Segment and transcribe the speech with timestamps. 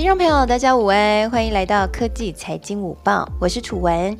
[0.00, 4.16] 听众朋友，大家午安，欢迎来到科技财经午报，我是楚文。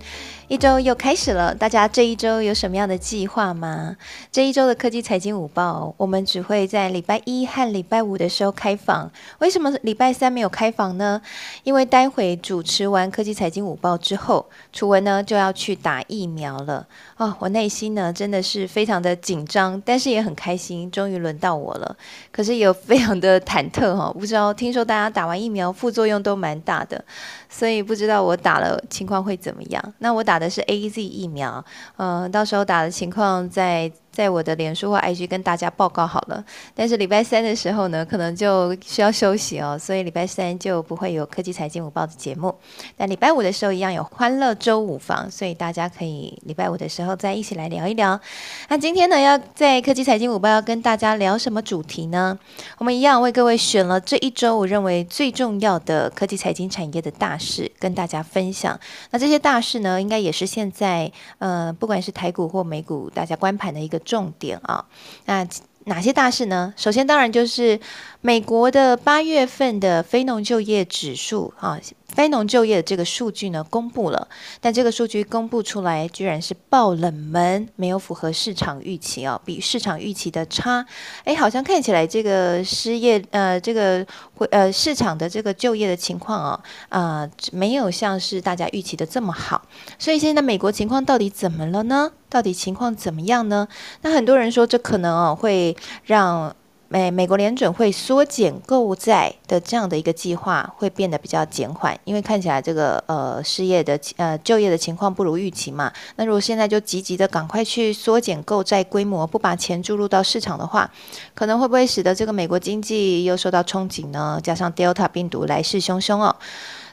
[0.50, 3.96] 一周又开始了，大家这一周有什么样的计划吗？
[4.33, 9.08] 这一周的科技财经午报，我们只会在礼拜一和礼拜五的时候开放。
[9.38, 11.22] 为什么礼拜三没有开放呢？
[11.62, 16.84] 因为待会主持完科技财经午报之后，楚文呢就要去打疫苗了。
[17.16, 21.97] 哦，我内心呢真的是非常的紧张，但是也很开心，终于轮到我了。
[22.33, 27.05] 可是也非常的忐忑哈，不知道听说大家打完疫苗副作用都蛮大的。
[27.51, 29.95] 所以不知道我打了情况会怎么样？
[29.99, 31.63] 那我打的是 A Z 疫苗，
[31.97, 33.93] 嗯，到时候打的情况再。
[34.20, 42.55] 在我的脸书或 IG 跟大家报告好了，但是礼拜三的时候呢，可能就需要休息哦，所以礼拜三就不会有科技财经午报的节目。
[42.98, 48.20] 但礼拜五的时候一样有欢乐周五房，所以大家可以礼拜五的时候再一起来聊一聊。
[48.69, 52.39] 那今天呢，要在科技财经午报要跟大家聊什么主题呢？
[52.77, 58.78] 我们一样为各位选了这一周我认为最重要的科技财经产业的大事跟大家分享。
[59.12, 63.98] 那这些大事呢，应该也是现在呃，不管是台股或美股，大家观盘的一个。
[64.11, 64.84] 重点啊，
[65.27, 65.47] 那
[65.84, 66.75] 哪些大事呢？
[66.77, 67.78] 首先，当然就是
[68.20, 71.78] 美国的八月份的非农就业指数啊。
[72.14, 74.28] 非农就业的这个数据呢，公布了，
[74.61, 80.84] 但这个数据公布出来，居然是爆冷门，没有符合市场预期哦，比市场预期的差。
[81.25, 89.62] 哎，好像看起来这个失业，呃，这个会呃市场的这个就业的情况哦，啊，没有像是大家预期的这么好。
[89.98, 92.11] 所以现在美国情况到底怎么了呢？
[92.28, 93.67] 到底情况怎么样呢？
[94.02, 96.55] 那很多人说，这可能哦会让。
[96.92, 105.92] 美美国联准会缩减购债的这样的一个计划会变得比较减缓，因为看起来这个呃失业的呃就业的情况不如预期嘛。
[106.16, 110.91] 那如果现在就积极的赶快去缩减购债规模，不把钱注入到市场的话，
[111.33, 114.40] 可能会不会使得这个美国经济又受到憧憬呢？
[114.42, 116.34] 加上 Delta 病毒来势汹汹哦。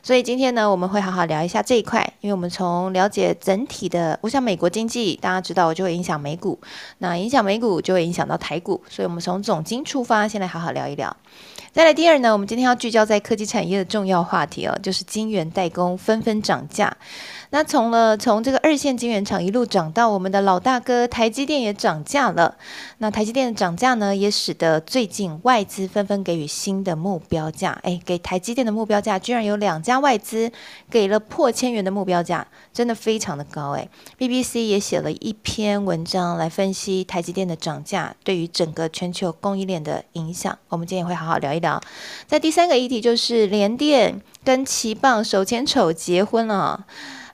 [0.08, 6.58] 所以今天呢，我们会好好聊一下这一块，因为我们从了解整体的，我想美国经济，大家知道，我就会影响美股，
[7.00, 11.14] 那影响美股就会影响到台股，所以我们从总经出发，先来好好聊一聊。
[11.74, 16.96] 再来第二呢，我们今天要聚焦在科技产业的重要话题哦，就是晶圆代工纷纷涨价。
[17.50, 22.58] 那从了从这个二线晶圆厂一路涨到我们的老大哥台积电也涨价了。
[22.98, 27.80] 那台积电的涨价呢，也使得最近外资纷纷给予新的目标价。
[27.84, 30.52] 哎，给台积电的目标价居然有两家外资
[30.90, 33.88] 给了破千元的目标价，真的非常的高哎。
[34.20, 40.58] BBC 也写了一篇文章来分析台积电的涨价对于整个全球供应链的影响。
[40.68, 41.82] 我们今天也会好好聊一聊。
[42.26, 46.86] 在第三个议题就是联电跟奇棒手牵手结婚了。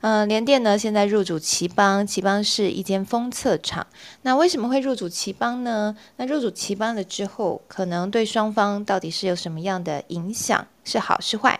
[0.03, 3.87] 嗯，联电呢现在入主奇邦，奇邦是一间封测厂。
[4.23, 5.95] 那为什么会入主奇邦呢？
[6.17, 10.67] 那入主奇邦了之后，可能对双方到底是有什么样的影响？
[10.83, 11.57] 是好是坏？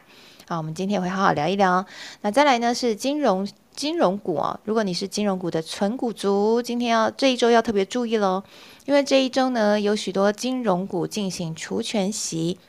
[0.50, 1.86] 好，我们今天会好好聊一聊。
[2.20, 8.44] 那再来呢是金融金融股哦，如果你是金融股的纯股族，今天要这一周要特别注意喽，
[8.86, 12.60] 因为这一周呢有许多金融股进行除权息。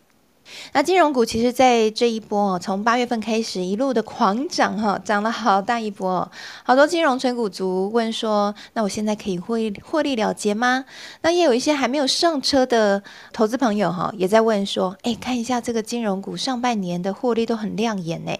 [0.72, 6.31] 那金融股其实，在这一波从八月份开始一路的狂涨哈，涨了好大一波。
[6.62, 10.84] 好多金融纯股族问说：“那我现在可以获获利了结吗？”
[11.22, 18.32] 那也有一些还没有上车的投资朋友哈，也在问说：“哎，看一下这个金融股上半年的获利都很亮眼呢。”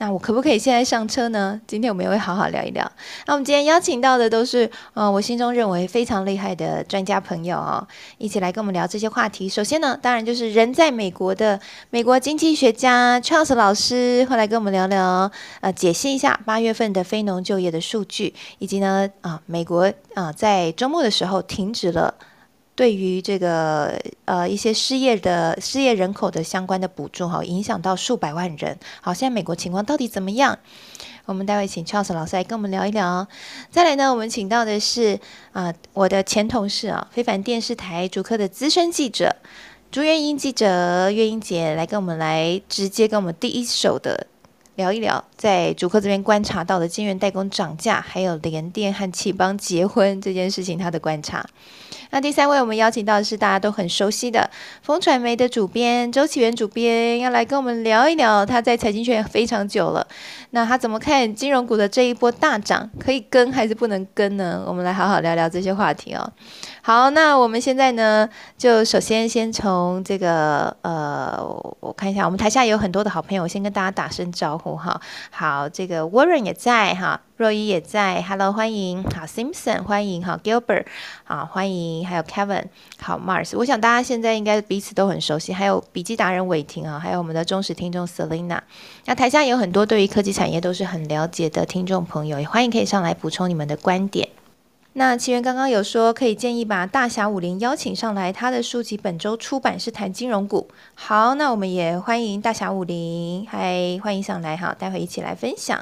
[0.00, 1.60] 那我可不可以现在上车呢？
[1.66, 2.90] 今天我们也会好好聊一聊。
[3.26, 7.86] 那我们今天邀请到的都是，呃，我心中认为非常厉害的专家朋友哦，
[8.16, 9.48] 一起来跟我们聊这些话题。
[9.48, 11.60] 首先呢，当然就是人在美国的
[11.90, 22.14] 美国经济学家 Charles 老师会来跟我们聊聊，呃，解析一下八月份的非农就业的数据，以及呢，啊，美国啊在周末的时候停止了。
[22.78, 28.78] 对于这个呃一些失业的失业人口的相关的补助哈，影响到数百万人。
[29.00, 30.56] 好，现在美国情况到底怎么样？
[31.26, 33.26] 我们待会请 Charles 老师来跟我们聊一聊。
[33.68, 35.18] 再来呢，我们请到的是
[35.50, 39.34] 啊我的前同事啊，非凡电视台主科的资深记者
[39.90, 44.28] 朱月英记者月英姐来跟我们来直接跟我们第一手的
[44.76, 51.46] 聊一聊，在主科这边观察到的晶圆代工涨价，还有联电和启邦结婚这件事情，他的观察。
[52.10, 54.50] 那第三位，我们邀请到的是大家都很熟悉的
[54.82, 60.06] 风传媒的主编周启源主编，要来跟我们聊一聊他在财经圈非常久了，
[60.50, 64.64] 那他怎么看金融股的这一波大涨，可以跟还是不能跟呢？
[64.66, 66.32] 我们来好好聊聊这些话题哦。
[66.80, 68.26] 好，那我们现在呢，
[68.56, 71.38] 就首先先从这个呃，
[71.80, 74.98] 我看一下，我们台下有很多的好朋友，先跟大家打声招呼哈。
[75.30, 77.20] 好，这个 Warren 也在哈。
[77.36, 80.86] 若依也在，Hello，欢迎，好，Simpson，欢迎，好，Gilbert，
[81.22, 82.64] 啊，欢迎，还有 Kevin，
[83.00, 88.58] 好，Mars，我想大家现在应该彼此都很熟悉，还有笔记达人伟霆啊，还有我们的忠实听众 Selina，
[89.04, 94.28] 那台下有很多对于科技产业都是很了解的听众朋友，也欢迎可以上来补充你们的观点。
[94.98, 100.66] 那奇源刚刚有说，可以建议把大侠武林邀请上来，他的书籍本周出版是谈金融股。
[100.96, 105.78] 好，那我们也欢迎大侠武林，嗨，欢迎上来哈，待会一起来分享。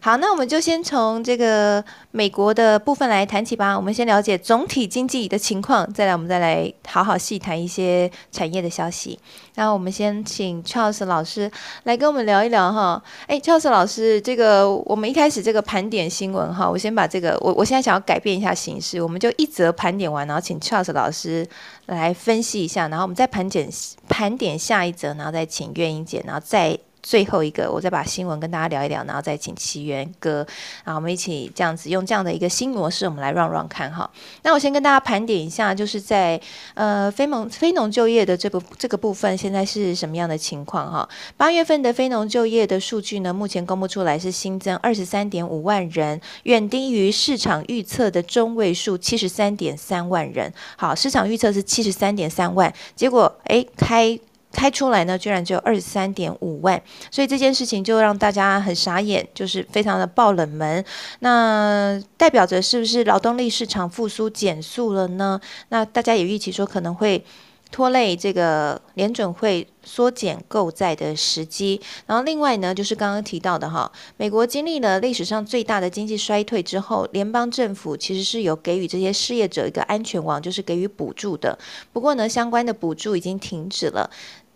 [0.00, 3.76] 好，那我们就先从这个美国的部分来谈起吧。
[3.76, 9.18] 我们先了解总体经济的情况，再来我们再来好好细谈一些产业的消息。
[9.56, 11.50] 那我们先请 Charles 老师
[11.82, 13.02] 来跟我们聊一聊哈。
[13.26, 21.48] 哎，Charles 老师，这个我们一开始这个盘点新闻哈，我先把这个我我现在想要改变一下形式，我们就一则盘点完，然后请 Charles 老师
[21.86, 23.68] 来分析一下，然后我们再盘点
[24.08, 26.78] 盘点下一则，然后再请月英姐，然后再。
[27.02, 30.46] 最后一个，我再把新闻跟大家聊一聊，然后再请奇缘哥，
[30.84, 34.08] 然后我们一起这样子用这样的一个新模式，我们来 run run 看哈。
[34.42, 36.40] 那我先跟大家盘点一下，就是在
[36.74, 41.08] 呃非农非农就业的这部这个部分，现在是什么样的情况哈？
[41.36, 50.52] 八月份的非农就业的数据呢，目前公布出来是新增二十三点五万人，远低于市场预测的中位数七十三点三万人。
[50.76, 54.18] 好，市场预测是七十三点三万，结果哎开。
[54.52, 60.84] 开出来呢，居然只有二十三点五万，所以这件事情就让大家很傻眼，就是非常的爆冷门。
[61.20, 65.40] 那代表着是不是劳动力市场复苏减速了呢？
[65.70, 67.24] 那大家也预期说可能会
[67.70, 71.80] 拖累这个联准会缩减购债的时机。
[72.06, 81.58] 然后另外呢，就是刚刚提到的哈，美国经历了历史上最大的经济衰退之后，联邦政府其实是有给予这些失业者一个安全网，就是给予补助的。
[81.94, 84.10] 不过呢，相关的补助已经停止了。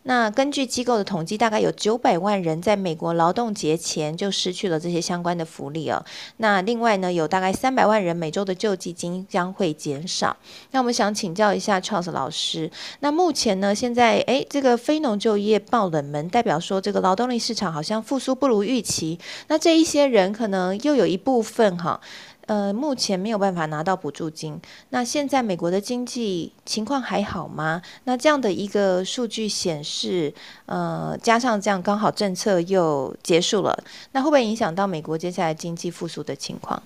[0.09, 6.05] 那根据机构的统计，大概有九百万人在美国劳动节前就失去了这些相关的福利哦。
[6.37, 10.37] 那另外呢，有大概三百万人每周的救济金将会减少。
[10.71, 12.71] 那我们想请教一下 Charles 老师，
[13.01, 19.19] 那目前呢，现在诶，这个非农就业爆冷门，代表说这个劳动力市场好像复苏不如预期。
[19.49, 22.01] 那这一些人可能又有一部分哈。
[22.47, 24.61] 呃，目前没有办法拿到补助金。
[24.91, 27.83] 那现在美国的经济情况还好吗？
[28.05, 30.33] 那这样的一个数据显示，
[30.67, 33.77] 呃，加上这样刚好政策又结束了，
[34.13, 36.83] 那会不会影响到美国接下来经济复苏的情况？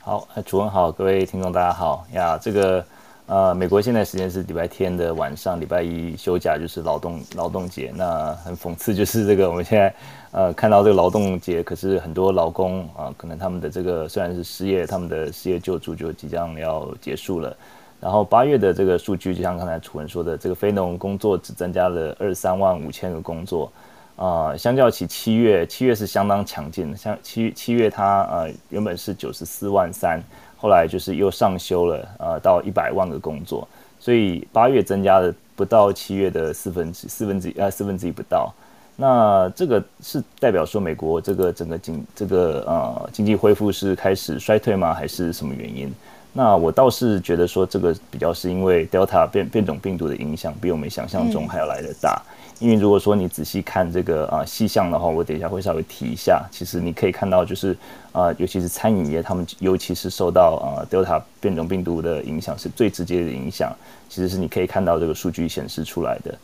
[0.00, 2.84] 好，主任好，各位听众大家好呀，这个。
[3.28, 7.92] 呃，美国现在时间是礼拜天的晚上，礼拜一休假就是劳动劳动节。
[7.96, 9.92] 那很讽刺，就是这个我们现在
[10.36, 17.56] 呃看到这个劳动节，可是很多劳工啊，可能他们的这个虽然是失业，他们的失业救助就即将要结束了。
[17.98, 23.72] 然后八月的这个数据，就像刚才楚文说的，这个非农工作只增加了二三万五千个工作
[24.16, 30.22] 啊，相较起七月，七月是相当强劲的，像七七月它呃原本是九十四万三。
[30.58, 33.66] 后来就是又上修了，呃，到一百万个工作，
[33.98, 38.52] 所以八月增加了不到七月的四分之四分之一，呃，四分之一不到。
[38.96, 44.94] 那这个是代表说美国这个整个经这个呃经济恢复是开始衰退吗？
[44.94, 45.92] 还是什么原因？
[46.32, 52.22] 那我倒是觉得说这个比较是因为 Delta 变变种病毒的影响比我们想象中还要来得大。
[52.58, 56.42] 因为如果说你仔细看这个啊细项的话，我等一下会稍微提一下。
[56.50, 57.76] 其实你可以看到，就是
[58.12, 63.76] 啊，尤其是餐饮业，他们尤其是受到啊 Delta 变种病毒的影响是最直接的影响。
[64.08, 66.34] 其实是你可以看到这个数据显示出来的。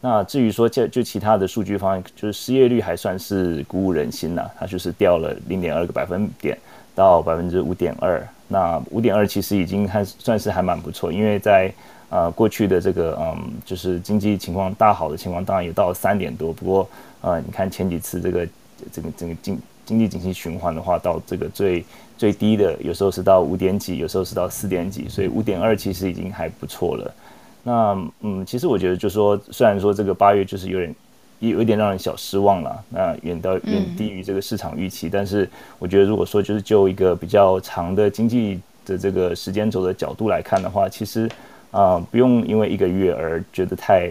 [0.00, 6.56] 那至于说就就其他的数据方面，就是失业率还算是鼓舞人心呐，它就是掉了零点二个百分点
[6.94, 8.26] 到百分之五点二。
[8.48, 11.72] 那五点二其实已经还算是还蛮不错，因为在
[12.08, 16.52] 呃，过去的这个嗯，就是经济情况大好的情况，当然也到了三点多。
[16.52, 16.88] 不过，
[17.20, 18.48] 呃，你看前几次这个
[18.90, 21.84] 这个这个经经济景气循环的话，到这个最
[22.18, 27.14] 最低的，有时候是到五点几，有时候是到四点几，所以五点二其实已经还不错了。
[27.62, 30.94] 那嗯，其实我觉得，就说虽然说这个八月就是有点
[31.40, 35.48] 有有一点让人小失望了，那远到远低于这个市场预期，但是
[35.78, 41.28] 我觉得如果说就是就一个比较长的经济的这个时间轴的角度来看的话，其实。
[41.72, 44.10] 啊，不用因为一个月而觉得太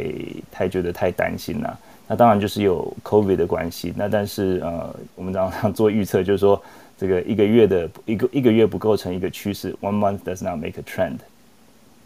[0.50, 1.78] 太觉得太担心了。
[2.08, 3.94] 那当然就是有 COVID 的关系。
[3.98, 6.64] 那但是呃，我们常常 做预测，就是说
[6.98, 9.76] 这个一个月的一个一个月不构成一个趋势。
[9.82, 11.18] One month does not make a trend。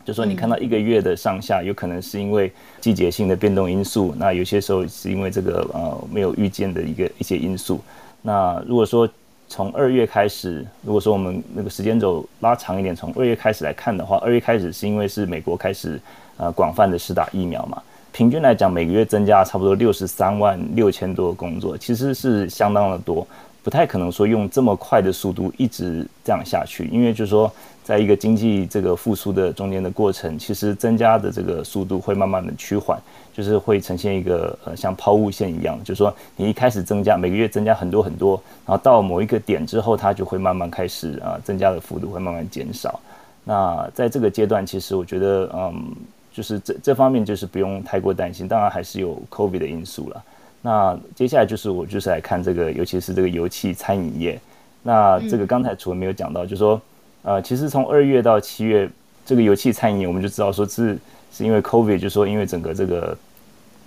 [0.06, 4.14] 就说你看到一个月的上下，有可能是因为季节性的变动因素。
[4.18, 7.80] 那有些时候是因为这个呃没有预见的一个一些因素。
[8.22, 9.08] 那如果说
[9.48, 16.00] 从二月开始，如果说我们那个时间轴拉长一点，从二月开始来看的话，二月开始是因为是美国开始
[16.38, 17.82] 呃广泛的施打疫苗嘛，
[18.12, 23.26] 平均来讲每个月增加差不多六十三万六千多工作，其实是相当的多。
[23.62, 27.50] 不太可能说用这么快的速度一直这样下去，因为就是说，
[27.84, 32.98] 在一个经济这个复苏的中间的过程，其实增加的这个速度会慢慢的趋缓，
[33.34, 43.00] 就是会呈现一个呃像抛物线一样，就是说你一开始增加每个月增加很多很多，然后到某一个点之后，它就会慢慢开始啊增加的幅度会慢慢减少。
[43.44, 45.84] 那在这个阶段，其实我觉得嗯，
[46.32, 50.24] 就是这这方面就是不用太过担心，当然还是有 COVID 的因素了。
[50.62, 54.40] 那接下来就是我就是来看这个，尤其是这个油气餐饮业。
[54.82, 56.82] 那这个刚才楚文没有讲到，就是说，
[57.24, 58.90] 呃，其实从二月到七月，
[59.26, 60.98] 这个油气餐饮我们就知道说是
[61.32, 63.18] 是因为 COVID，就是说因为整个这个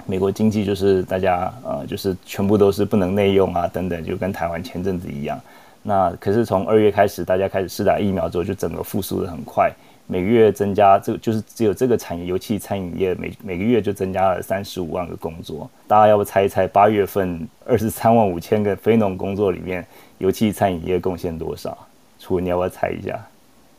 [0.06, 5.40] 美国经济就是大家呃就是全部都是不能内用啊等等，就跟台湾前阵子一样。
[5.82, 9.70] 那可是从二月开始，大家开始试打疫苗之后，就整个复苏的很快。
[10.08, 15.68] 每个月增加，这个就是只有这个产业，油气餐饮业每每个月就增加了三十五万个工作。
[15.86, 19.84] 大家要不猜一猜，八月份二十三万五千个非农工作里面，
[20.18, 21.76] 油气餐饮业贡献多少？
[22.18, 23.18] 楚文，你要不要猜一下？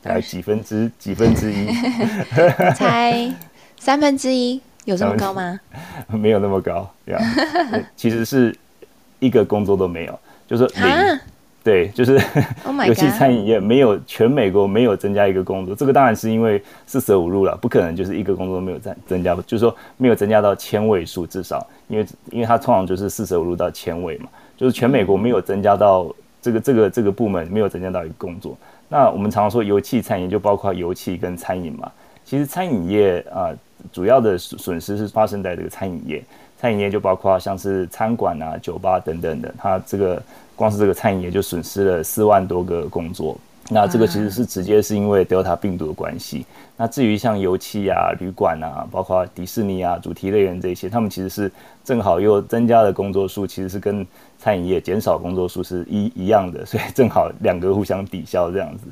[0.01, 1.67] 大概几分之几分之一？
[2.75, 3.33] 猜
[3.77, 5.59] 三分之一，有这么高吗？
[6.07, 7.19] 没有那么高，呀，
[7.95, 8.55] 其实是
[9.19, 11.19] 一个工作都没有，就是零。
[11.63, 12.13] 对，就是
[12.85, 26.07] 尤其 餐饮业没有全美国没有增加一个工作，这个当然是因为四舍五入了，不可能就是一个工作没有增增加，就是说没有增加到千位数，至少因为因为它通常就是四舍五入到千位嘛，就是全美国没有增加到
[26.41, 28.57] 这个这个这个部门没有增加到一个工作。
[28.89, 31.91] 那我们常常说油气餐饮就包括油气跟餐饮嘛，
[32.25, 33.51] 其实餐饮业啊
[33.91, 36.23] 主要的损失是发生在这个餐饮业，
[36.59, 40.21] 餐饮业就包括像是餐馆啊、酒吧等等的，它这个。
[40.57, 43.37] 光是这个餐饮业就损失了四万多个工作，
[43.69, 46.47] 那这个其实是直接是因为 Delta 病毒的关系。
[46.75, 51.51] 那至于像油气啊、旅馆啊，包括迪士尼啊、主题乐园这些，他们其实是
[51.83, 54.03] 正好又增加了工作数，其实是跟
[54.37, 58.85] 餐饮业减少工作数是一一样的，所以正好两个互相抵消这样子。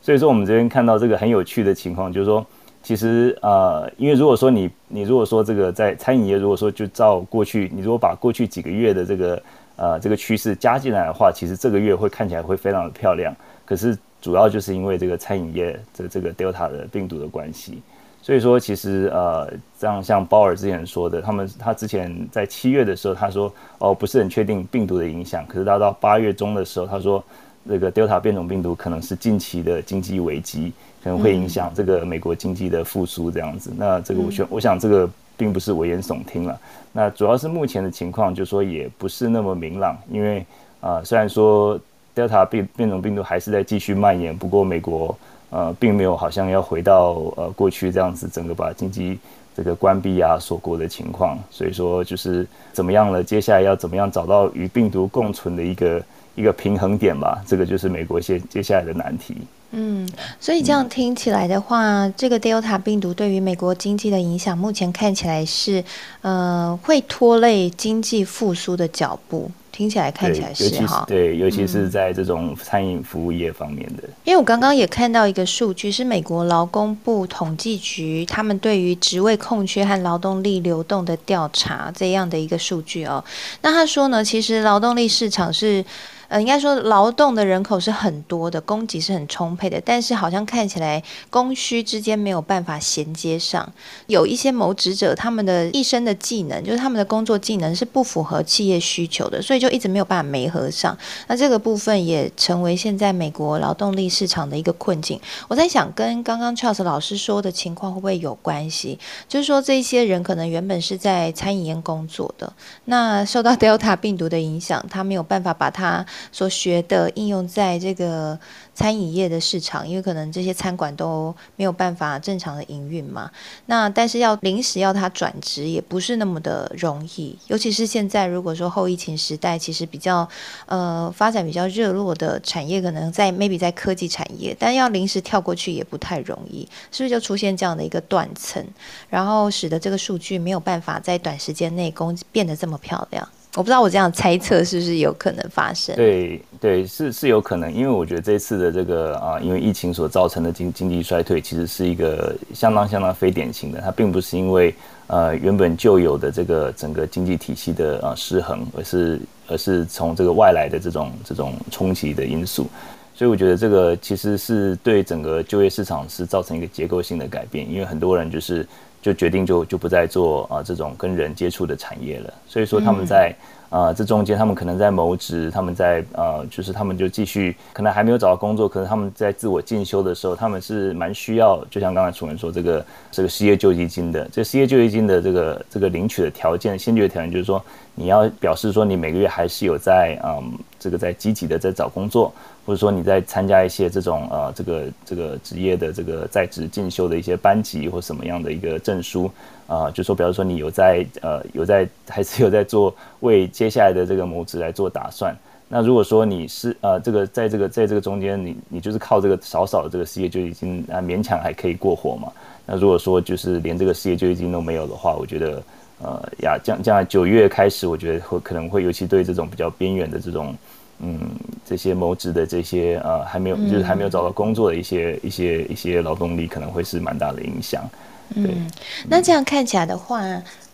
[0.00, 2.44] 所以说我们这边看到这个很有趣的情况，就是说，
[2.82, 9.42] 其实呃，因为如果说你你如果说这个在餐饮业，如果说就照过去，你如果把过去几个月的这个
[9.76, 13.34] 呃，这个趋势加进来的话，其实这个月会看起来会非常的漂亮。
[13.64, 17.82] 可是主要就是因为这个餐饮业这这个 Delta 的病毒的关系，
[18.28, 27.24] 所以说其实呃，这样像鲍尔之前说的，他们他之前在七月的时候他说哦不是很确定病毒的影响，可是他到八月中的时候他说
[27.62, 33.72] 那个 Delta 变种病毒可能是近期的经济危机，可能会影响这个美国经济的复苏这样子。
[33.78, 35.08] 那这个我想我想这个。
[35.38, 40.44] 并不是危言耸听了，那主要是目前的情况，就说也不是那么明朗，因为
[40.80, 41.78] 啊，虽然说
[42.12, 45.16] Delta 变变种病毒还是在继续蔓延，不过美国
[45.50, 49.18] 呃并没有好像要回到呃过去这样子，整个把经济
[49.56, 56.02] 这个关闭啊锁国的情况，所以说就是怎么样了，接下来要怎么样找到与病毒共存的一个
[56.34, 59.36] 一个平衡点吧，这个就是美国现接下来的难题。
[59.70, 60.08] 嗯，
[60.40, 65.84] 所以这样听起来的话，这个 Delta 病毒对于美国经济的影响，目前看起来是，
[66.22, 69.50] 呃，会拖累经济复苏的脚步。
[69.70, 74.02] 听起来看起来是哈，对，尤其是在这种餐饮服务业方面的。
[74.24, 83.22] 因为我刚刚也看到一个数据，是美国劳工部统计局他们对于职位空缺和劳动力流动的调查这样的一个数据哦。
[83.60, 85.84] 那他说呢，其实劳动力市场是。
[86.28, 93.66] 呃，应该说劳动的人口是很多的，供给是很充沛的，但是好像看起来供需之间没有办法衔接上。
[94.08, 100.94] 有一些谋职者，他们的一生的技能，就是他们的工作技能是不符合企业需求的，所以就一直没有办法媒合上。
[101.28, 105.18] 那这个部分也成为现在美国劳动力市场的一个困境。
[105.48, 108.98] 我在想，跟刚刚 Charles 老师说的情况会不会有关系？
[109.26, 112.52] 就是说，这些人可能原本是在餐饮业工作的，
[112.84, 116.04] 那受到 Delta 病毒的影响，他没有办法把它。
[116.32, 118.38] 所学的应用在这个
[118.74, 123.30] 餐饮业的市场，因为可能这些餐馆都没有办法正常的营运嘛。
[123.66, 130.28] 那但是要临时要他转职也不是那么的容易，尤其是现在如果说后疫情时代，其实比较
[130.66, 138.64] 呃发展比较热络的产业，可能在 maybe 在科技产业，但要临时跳过去也不太容易，是不是就出现这样的一个断层，
[139.08, 143.28] 然后使得这个数据没有办法在短时间内工变得这么漂亮？
[143.58, 145.96] 我不知道我这样猜测是不是有可能发生？
[145.96, 154.72] 对对，是是有可能，因为我觉得这次的这个啊，因为疫情所造成的经经济衰退，其实是一个相当相当非典型的，它并不是因为
[155.08, 162.68] 呃原本就有的这个整个经济体系的啊失衡，而是而是从这个外来的这种这种冲击的因素，
[163.12, 168.64] 所以我觉得这个其实是对整个就业市场是造成一个结构性的改变，因为很多人就是
[169.00, 172.34] 就决定就就不再做啊这种跟人接触的产业了。
[172.46, 173.34] 所以说他们在。
[173.70, 187.62] 啊，这中间他们可能在谋职，他们在呃，就是他们就继续，可能还没有找到工作，可能他们在自我进修的时候，他们是蛮需要，就像刚才楚文说，这个这个失业救济金的，这失业救济金的这个这个领取的条件，先决条件就是说，
[187.94, 192.32] 你要表示说你每个月还是有在嗯，这个在积极的在找工作。
[192.68, 199.30] 或者说你在参加一些这种呃这个这个职业的这个在职进修的一些班级或什么样的一个证书
[199.66, 205.34] 啊，就说比方说你有在呃有在 还是有在做为接下来的这个谋职来做打算。
[205.66, 212.30] 那如果说你是呃这个在这个在这个中间你你就是靠这个少少的这个事业就已经啊勉强还可以过活嘛。
[212.66, 215.62] 那如果说就是连这个事业就已经都没有的话，我觉得
[216.02, 220.54] 呃呀将将来九月开始，我觉得会可能会尤其对这种比较边缘的这种。
[221.00, 221.18] 嗯，
[221.64, 227.88] 这些谋职的这些呃，还没有就是还没有找到工作的一些一些一些劳动力，可能会是蛮大的影响。
[228.34, 228.70] 嗯，
[229.08, 230.20] 那这样看起来的话，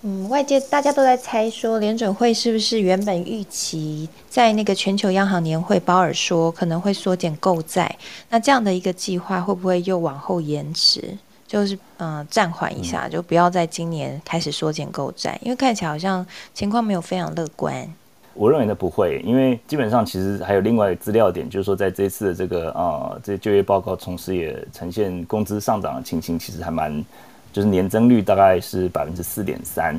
[0.02, 7.96] 嗯，外界大家都在猜说，联准会是不是原本预期在那个全球央行年会，鲍尔说可能会缩减购债，
[8.28, 11.16] 那这样的一个计划会不会又往后延迟？
[11.46, 17.88] 就是嗯，暂缓一下，就不要在今年开始缩减购债，因为看起来好像情况没有非常乐观。
[18.34, 27.04] 我认为呢不会，因为基本上其实还有另外资料点，就是说在这次的这个呃这就业报告，同时也呈现工资上涨的情形，其实还蛮，
[27.52, 29.98] 就是年增率大概是百分之四点三。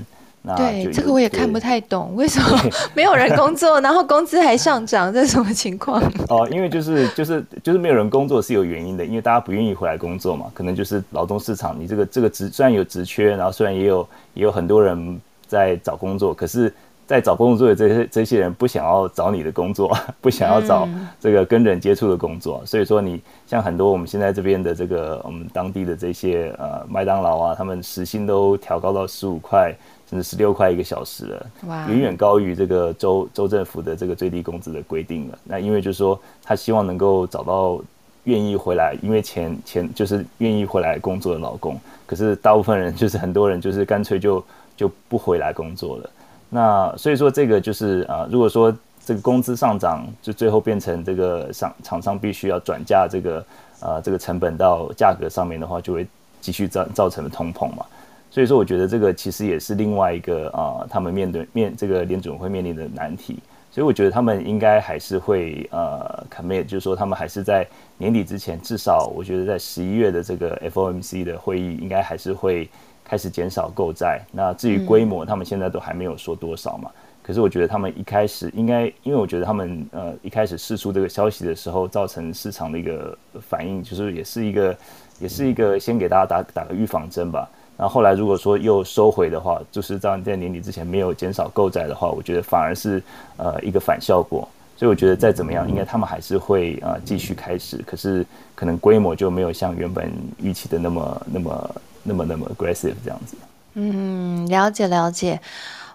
[0.58, 2.60] 对，这个我也看不太懂，为什么
[2.94, 6.00] 没有人工作，然后工资还上涨，这是什么情况？
[6.30, 16.72] 哦，因为就是就是就是没有人工作是有原因的，因为大家不愿意回来工作嘛，可能就是劳动市场，你这个这个职虽然有职缺，然后虽然也有也有很多人在找工作，可是。
[17.07, 20.88] 在找工作的这些这些人不想要找你的工作， 不想要找
[21.19, 29.71] 这个跟人接触的工作，所以说你像很多我们现在这边的这个我们当地的这些呃麦当劳啊，他们时薪都调高到十五块
[30.09, 31.47] 甚至十六块一个小时了，
[31.88, 35.38] 远远高于这个州州政府的这个最低工资的规定了。
[35.43, 37.79] 那因为就是说他希望能够找到
[38.24, 44.43] 愿意回来，因为钱钱就是愿意回来工作的老公，可是大部分人就是很多人就是干脆就
[44.75, 46.10] 就不回来工作了。
[46.49, 53.45] 那所以说这个就是啊，如果说这个工资上涨，就最后变成这个商厂商必须要转嫁这个
[53.81, 56.08] 呃这个成本到价格上面的话，就会
[56.39, 57.86] 继续造造成通膨嘛。
[58.31, 63.39] 所以说，我觉得这个其实也是另外一个啊，他们面对面这个联准会面临的难题。
[63.71, 72.69] 所以我觉得他们应该还是会呃 commit，就是说他们还是在年底之前，至少我觉得在十一月的这个 FOMC 的会议，应该还是会。
[73.08, 76.89] 开始减少购债，那至于规模，他们现在都还没有说多少嘛。
[77.22, 83.18] 可是我觉得他们一开始应该，因为我觉得他们呃一开始释出这个消息的时候，造成市场的一个
[83.50, 84.78] 反应，就是也是一个，
[85.20, 87.50] 也是一个先给大家打打个预防针吧。
[87.78, 93.02] 然后后来如果说又收回的话，就是在在年底之前没有减少购债的话，我觉得反而是
[93.38, 94.48] 呃一个反效果。
[94.78, 100.12] 所以我觉得再怎么样，应该他们还是会呃继续开始，可是可能规模就没有像原本
[100.44, 101.76] 预期的那么那么。
[102.08, 103.36] 那么那么 aggressive 这样子，
[103.74, 105.41] 嗯，了解了解。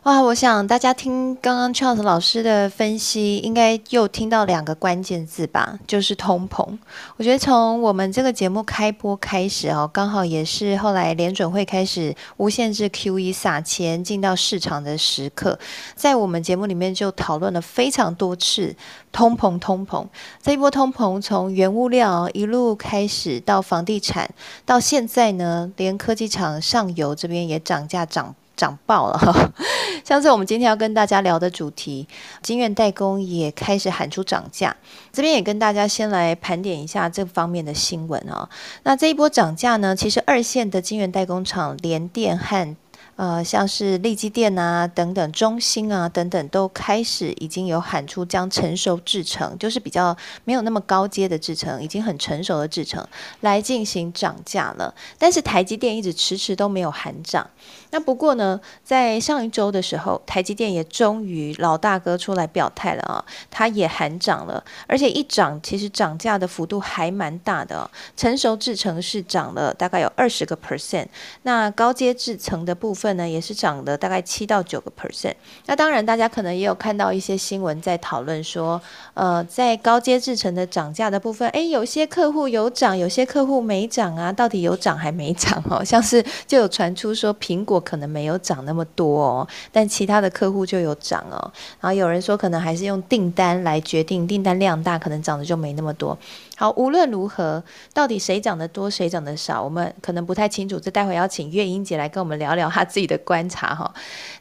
[0.04, 6.78] 哇，我想大家听刚刚 Charles 老师的分析，应该又听到两个关键字吧，就是通膨。
[7.18, 15.58] 我觉得从我们这个节目开播开始哦，刚好也是后来联准会开始无限制 QE 撒钱进到市场的时刻，
[15.94, 18.74] 在我们节目里面就讨论了非常多次
[19.12, 20.06] 通膨，通膨
[20.42, 24.30] 这一波通膨从原物料一路开始到房地产，
[24.64, 28.34] 到现在呢，连科技厂上游这边也涨价涨。
[28.60, 29.32] 涨爆了哈！
[30.04, 32.06] 像是我们今天要跟大家聊的主题，
[32.42, 34.76] 金源代工也开始喊出涨价。
[35.10, 38.50] 这边也跟大家先来盘点一下这方面的新闻啊。
[38.82, 42.76] 那这一波涨价呢，其实二线的金源代工厂联电和
[43.16, 53.06] 呃，像是利基电啊等等，中芯啊等等，都开始已经有喊出将成熟制程，就是比较没有那么高阶的制程，已经很成熟的制程
[53.40, 54.94] 来进行涨价了。
[55.18, 57.46] 但是台积电一直迟迟都没有喊涨。
[57.90, 71.06] 那不过呢，在上一周的时候，台积电也终于老大哥出来表态了啊，它也喊涨了，而且一涨其实涨价的幅度还蛮大的，成熟制程是涨了大概有二十个 percent，
[71.42, 75.34] 那高阶制程的部分呢，也是涨了大概七到九个 percent。
[75.66, 78.80] 那当然，大家可能也有看到一些新闻在讨论说，
[79.14, 85.84] 呃，在高阶制程的涨价的部分，诶，有些客户有涨，有些客户没涨啊，到底有涨还没涨哦？
[85.84, 87.79] 像是就有传出说苹果。
[87.80, 91.50] 可能没有涨那么多哦，但其他的客户就有涨哦。
[91.80, 96.16] 然后有人说，可能还是用订单来决定，订单量大，可能涨的就没那么多。
[96.60, 100.78] 好，无论如何，到底谁涨得多，谁涨得少，我们可能不太清楚。
[100.78, 103.90] 这待会要请月英姐来跟我们聊聊她自己的观察哈。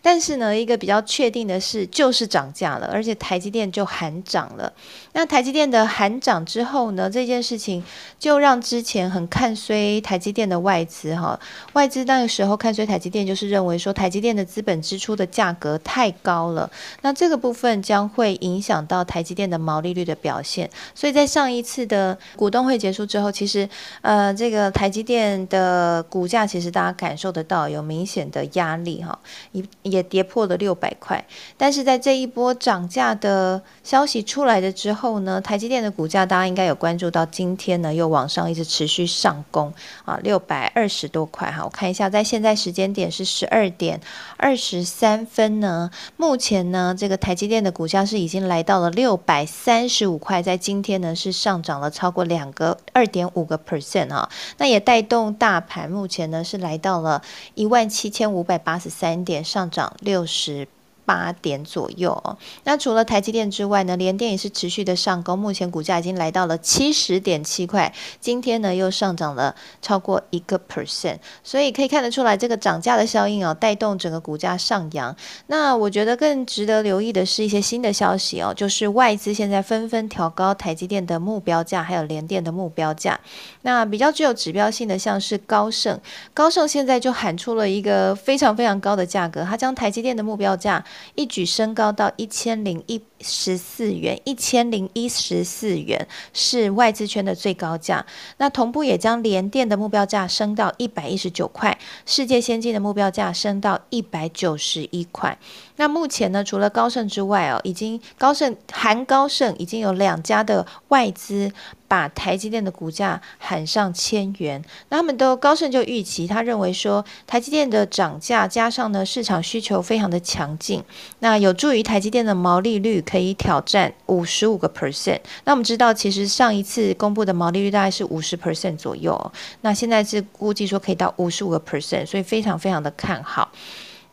[0.01, 4.73] 但是呢，一个比较确定的是，就是涨价了，而且台积电就喊涨了。
[5.13, 7.81] 那台积电的喊涨之后呢，这件事情
[8.19, 11.39] 就让之前很看衰台积电的外资哈，
[11.71, 16.69] 外资那个时候看衰台积电，就是认为说台积电的资本支出的价格太高了。
[17.01, 20.69] 那这个部分将会影响到台积电的毛利率的表现。
[20.93, 23.67] 所以在上一次的股东会结束之后，其实，
[24.01, 29.17] 呃，这个台积电的股价其实大家感受得到有明显的压力哈，
[29.51, 31.23] 也也跌破了六百块。
[31.57, 39.73] 但是在这一波涨价的消息出来的之后呢，台积电的股价大家应该有关注到，今天呢又往上一直持续上攻
[40.05, 41.63] 啊，六百二十多块哈。
[41.63, 43.99] 我看一下，在现在时间点是十二点
[44.37, 51.89] 二十三分呢，目前呢这个台积电的股价是已经来到了六百三十五块，在今天呢是上涨了。
[51.99, 57.21] 超过两个二点五个 percent 啊，那也带动大盘目前呢是来到了
[57.55, 60.65] 一万七千五百八十三点，上涨六十。
[61.09, 62.37] 八点左右哦。
[62.65, 75.15] 那除了台积电之外呢，联电也是持续的上攻，目前股价已经来到了七十点七块，今天呢又上涨了超过一个 percent，所以可以看得出来这个涨价的效应哦，带动整个股价上扬。
[75.47, 83.19] 那我觉得更值得留意的是一些新的消息哦，就是外资现在纷纷调高台积电的目标价，还有联电的目标价。
[83.63, 85.99] 那比较具有指标性的，像是高盛，
[86.35, 90.85] 高盛现在就喊出了一个非常非常高的价格，它将台积电的目标价。
[91.15, 98.05] 一举升高到一千零一十四元，一千零一十四元是外资圈的最高价。
[98.37, 105.37] 那同步也将联电的目标价升到一百一十九块，世界先进的目标价升到一百九十一块。
[105.75, 111.51] 那目前呢，除了高盛之外哦，已经高盛含高盛已经有两家的外资
[111.89, 114.63] 把台积电的股价喊上千元。
[114.87, 120.81] 那他们都高盛就预期，他认为说台积电的涨价加上呢市场需求非常的强劲，
[121.19, 125.19] 那有助于台积电的毛利率可以挑战五十五个 percent。
[125.43, 133.49] 那我们知道，其实上一次公布的毛利率大概是五十 percent 左右，那现在是估计说可以到五十五个 percent，所以非常非常的看好。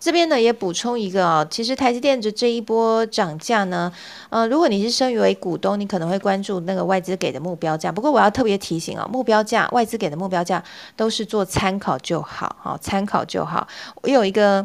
[0.07, 3.93] 这边呢也补充一个啊，其实台积电的这一波涨价呢，
[4.31, 7.91] 呃，如果你是身为股东，你可能会关注那个外资给的目标价。
[7.91, 10.63] 不过我要特别提醒啊，目标价外资给的目标价
[10.95, 13.67] 都是做参考就好，好参考就好。
[14.03, 14.65] 我有一个，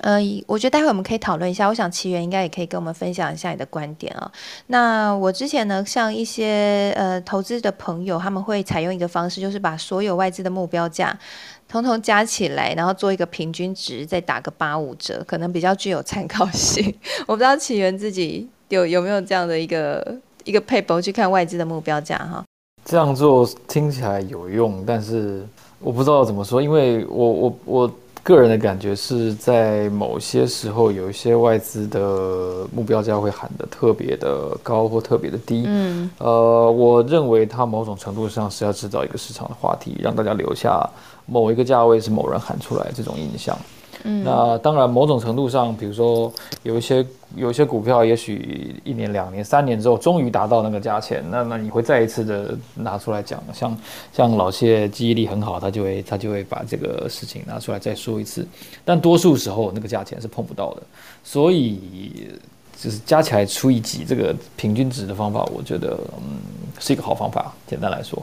[0.00, 1.68] 呃，我觉得待会我们可以讨论一下。
[1.68, 4.32] 我想奇源应该也可以跟我们分享一下你的观点啊。
[4.68, 11.18] 那我之前呢，像一些呃投资的朋友，他们会采用一个方式，就是把所有外资的目标价。
[11.72, 16.94] 通通加起来，然后做一个平均值，再打个八五折，可能比较具有参考性。
[17.26, 22.44] 我不知道起源自己有有没有这样的一个一个配博去看外资的目标价哈。
[22.84, 25.42] 这样做听起来有用，但是
[25.78, 27.90] 我不知道怎么说，因为我我我
[28.22, 35.64] 个人的感觉是在某些时候，有一些外资的目标价会喊得特别的高或特别的低。
[35.66, 40.86] 嗯，呃，我认为它某种程度上是要制造一个市场的话题，让大家留下。
[41.26, 43.56] 某一个价位是某人喊出来这种印象，
[44.04, 46.32] 嗯，那当然某种程度上，比如说
[46.62, 47.06] 有一些
[47.36, 53.78] 有一些股票，也许一年、两年、三年之后，终于达到那个价钱，那那你会再一次的拿出来讲，像
[54.12, 58.46] 像老谢记忆力很好，他就会他就会把这个事情拿出来再说一次，
[58.84, 60.82] 但多数时候那个价钱是碰不到的，
[61.22, 62.28] 所以
[62.76, 66.38] 就是加起来除以几这个平均值的方法，我觉得嗯
[66.80, 68.20] 是一个好方法，简单来说。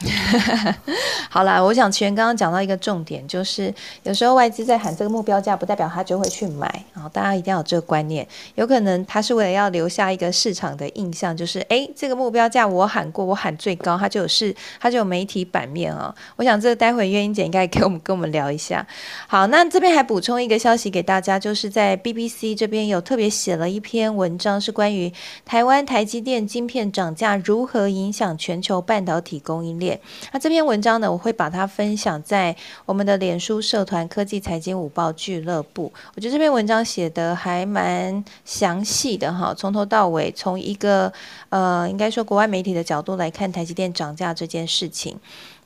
[1.28, 7.08] 好啦，我想奇源刚刚讲到一个重点，就是有时候外资在喊这个目标价，不代表他就会去买啊。
[7.12, 16.14] 大家一定要有这个观念，有可能他是为了要留下一个市场的印象，就是哎，这个目标价我喊过，我喊最高，他就有事，他就有媒体版面啊。
[16.36, 18.86] 我想这个待会月英姐应该给我们跟我们聊一下。
[19.26, 25.12] 好，那这边还补充一个消息给大家，就是在 BBC 这边有特别写了一篇文章，是关于
[25.44, 29.89] 台湾台积电晶片涨价如何影响全球半导体供应链。
[30.32, 35.92] 那这篇文章呢，我会把它分享在我们的脸书社团“科技财经五报俱乐部”。
[36.14, 41.12] 我觉得这篇文章写的还蛮详细的哈，从头到尾，从一个
[41.48, 45.16] 呃，应该说国外媒体的角度来看台积电涨价这件事情。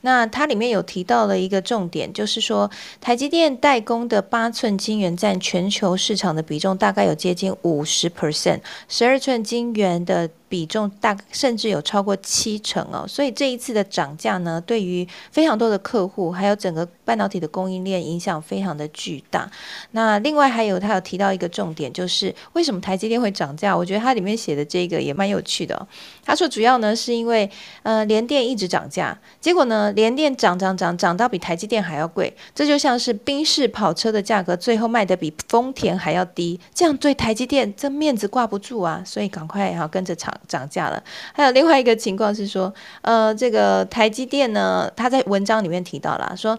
[0.01, 2.69] 那它里面有提到了一个重点，就是说
[3.01, 13.05] 台积电代工的八寸晶圆占全球市场的比重大概有接近五十 percent，十二寸晶圆的比重大甚至有超过七成哦。
[13.07, 19.49] 所以这一次的涨价呢，对于非常多的客户，还有整个半导体的供应链影响非常的巨大。
[19.91, 23.75] 那另外还有他有提到一个重点，就是为什么台积电会涨价？
[23.75, 25.87] 我觉得它里面写的这个也蛮有趣的。
[26.23, 27.49] 他说主要呢是因为
[27.83, 41.03] 呃联电一直涨价，结果呢联电涨涨涨涨到比台积电还要贵，这就像是宾士跑车的价格最后卖的比丰田还要低，这样对台积电这面子挂不住啊，所以赶快要跟着涨涨价了。
[41.33, 46.57] 还有另外一个情况是说，呃，这个台积电呢，他在文章里面提到了，说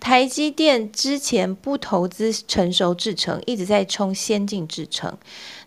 [0.00, 5.16] 台积电之前不投资成熟制程，一直在冲先进制程，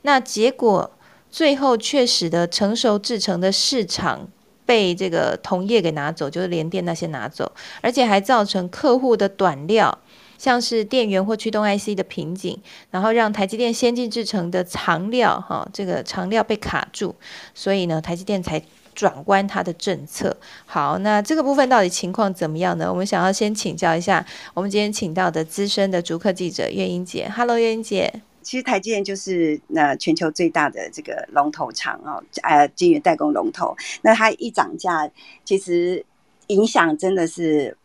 [0.03, 0.91] 那结果
[1.29, 4.27] 最后却使得成熟制程的市场
[4.65, 9.97] 被这个同业给拿走，就是联电那些拿走，而且还造成客户的短料。
[10.41, 17.13] 像是电源或驱动 IC 的瓶颈，然后让台积电先进制成的长料哈，这个长料被卡住，
[17.53, 18.59] 所以呢，台积电才
[18.95, 20.35] 转弯它的政策。
[20.65, 22.91] 好，那这个部分到底情况怎么样呢？
[22.91, 24.25] 我们想要先请教一下
[24.55, 27.29] 我们今天请到的资深的逐客记者岳英姐。
[27.29, 28.11] Hello，岳英姐。
[28.41, 33.77] 其实台积电就是那全球最大的这个龙头厂哦，呃，晶圆代工龙头。
[34.01, 35.07] 那它一涨价，
[35.45, 36.03] 其实
[36.47, 37.77] 影响真的是。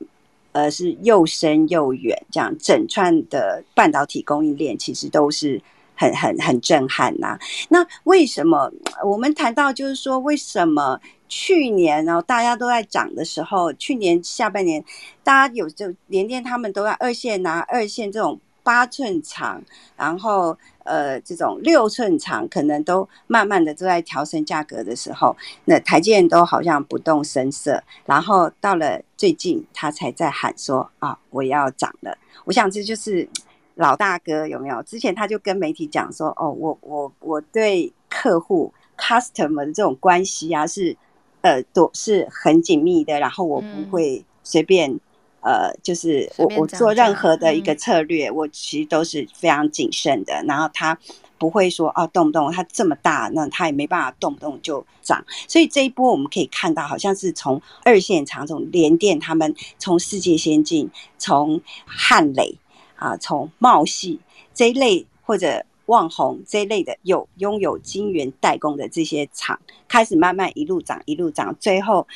[0.56, 5.60] 呃，是又深又远，这样整串的半导体供应链其实都是
[5.94, 7.38] 很很很震撼呐。
[7.68, 8.72] 那为什么
[9.04, 14.82] 我们谈到就是说，为什么去年然后大家都在涨的时候，去年下半年
[15.22, 18.40] 大家有就连电他们都在二线拿二线这种。
[18.66, 19.62] 八寸长，
[19.96, 32.18] 然后呃，这种六寸长，可能都慢慢的都在调升价格的时候，那台积电都好像不动声色，然后到了最近，他才在喊说啊，我要涨了。
[32.44, 33.28] 我想这就是
[33.76, 34.82] 老大哥有没有？
[34.82, 40.96] 之前他就跟媒体讲说，哦，我我我对客户 customer 的这种关系啊，是
[41.42, 44.98] 呃，都是很紧密的，然后我不会随便。
[45.46, 50.42] 呃，就是我我做任何的一个策略，我其实都是非常谨慎的。
[50.44, 50.98] 然后他
[51.38, 55.24] 不会说哦，动不动它这么大，那他也没办法动不动就涨。
[55.46, 62.58] 所以这一波我们可以看到，好像是从二线厂，从联电他们，从世界先进，从汉磊
[62.96, 64.18] 啊，从茂系
[64.52, 72.08] 这一类或者旺宏这一类的有拥有晶圆代工的这些厂，开始慢慢一路涨一路涨，最后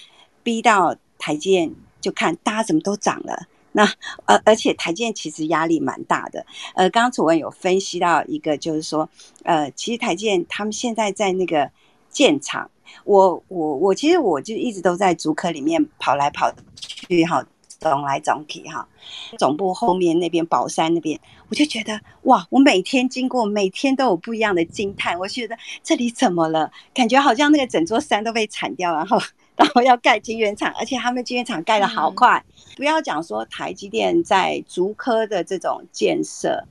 [0.43, 1.73] 逼到台积电。
[2.01, 3.85] 就看大家怎么都涨了，那
[4.25, 6.45] 而而且台建其实压力蛮大的。
[6.75, 9.09] 呃，刚刚楚文有分析到一个，就是说，
[9.45, 11.71] 呃，其实台建他们现在在那个
[12.11, 12.71] 建厂，
[13.05, 17.45] 我我我其实我就一直都在竹科里面跑来跑去哈，
[17.79, 18.89] 总来总去哈。
[19.39, 25.19] 总部后面那边宝山那边，我就觉得哇，我每天经过，每天都有不一样的惊叹。
[25.19, 26.73] 我觉得这里怎么了？
[26.93, 29.21] 感觉好像那个整座山都被铲掉，然后。
[29.61, 32.43] 然后要盖晶圆厂， 而且他们晶圆厂盖的好快。
[32.77, 36.65] 不要讲说台积电在竹科的这种建设，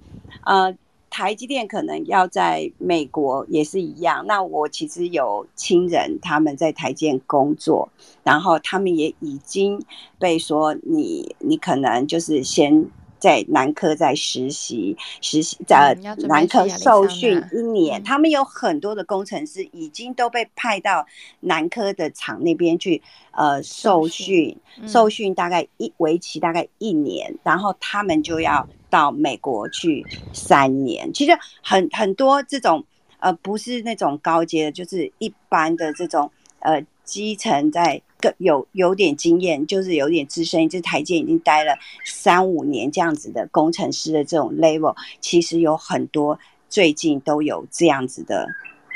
[0.43, 0.75] 呃，
[1.11, 4.25] 台积电可能要在美国也是一样。
[4.25, 7.89] 那我其实有亲人他们在台建工作，
[8.23, 9.79] 然后他们也已经
[10.17, 12.89] 被说你你可能就是先。
[13.19, 15.95] 在南科在实习，实习在
[16.27, 21.05] 南科受训一年，他们有很多的工程师已经都被派到
[21.41, 23.01] 南科的厂那边去，
[23.31, 31.11] 呃，受训，受训大概一为期大概一年，然后他们就要到美国去三年。
[31.13, 32.83] 其实很很多这种，
[33.19, 36.83] 呃，不是那种高阶的，就是一般的这种，呃。
[37.09, 48.47] 基层在更有有点经验，就是有点资深，这台阶已经待了三五年这样子的工程师的这种 level，其实有很多最近都有这样子的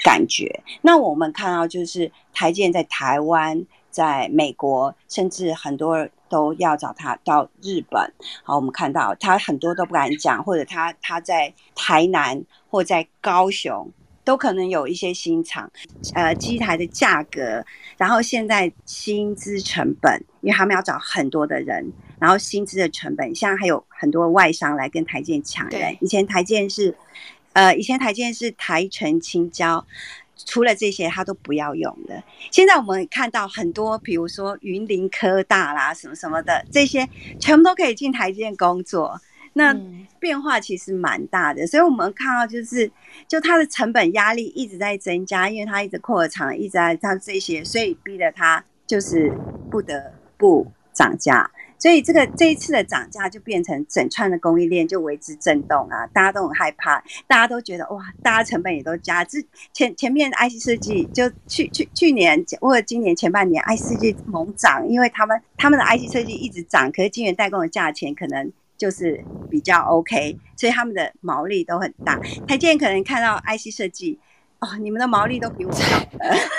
[0.03, 0.61] 感觉。
[0.81, 8.13] 那我们看到就是台建在台湾、在美国，甚至很多都要找他到日本。
[8.43, 13.89] 好，我们看到他很多都不敢讲，或者他他在台南或在高雄。
[14.23, 15.69] 都可能有一些新厂，
[16.13, 17.65] 呃，机台的价格，
[17.97, 25.97] 然后现在薪资成本，因为他们要找很多的人，然后薪资的成本，现在还有很多外商来跟台建抢人。
[25.99, 26.95] 以前台建是，
[27.53, 29.85] 呃，以前台建是台城青椒，
[30.45, 32.23] 除了这些他都不要用的。
[32.49, 37.07] 现在我们看到很多，比如说云林科大啦，什么什么的，这些
[37.39, 39.19] 全部都可以进台建工作。
[39.53, 39.75] 那
[40.19, 42.91] 变化其实蛮大的，所以我们看到就是，
[43.27, 49.31] 就它的成本压力一直在增加，因为它一直扩厂，一直在它这些，所以逼得它就是
[49.69, 51.51] 不得不涨价。
[51.77, 68.49] 所以这个这一次的涨价就变成整串的供应链就为之震动啊，大家都很害怕，大家都觉得哇，大家成本也都加，之前前面 IC 设计就去去去年或者今年前半年 IC 设计猛涨，因为他们他们的 IC 设计一直涨，可是晶圆代工的价钱可能
[68.83, 72.19] 就是比较 OK，所以他们的毛利都很大。
[72.45, 74.19] 台积电可能看到 IC 设计。
[74.59, 75.77] 哦，你们的毛利都比我高，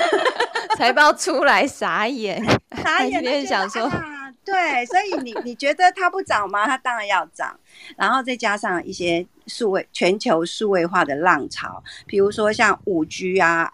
[0.77, 2.43] 财报出来 傻眼，
[2.83, 3.91] 傻眼，想说，
[4.43, 6.65] 对，所以你你觉得它不涨吗？
[6.67, 7.59] 它当然要涨，
[7.99, 13.71] 然后再加上一些数位全球数位化的浪潮，比如说像五 G 啊、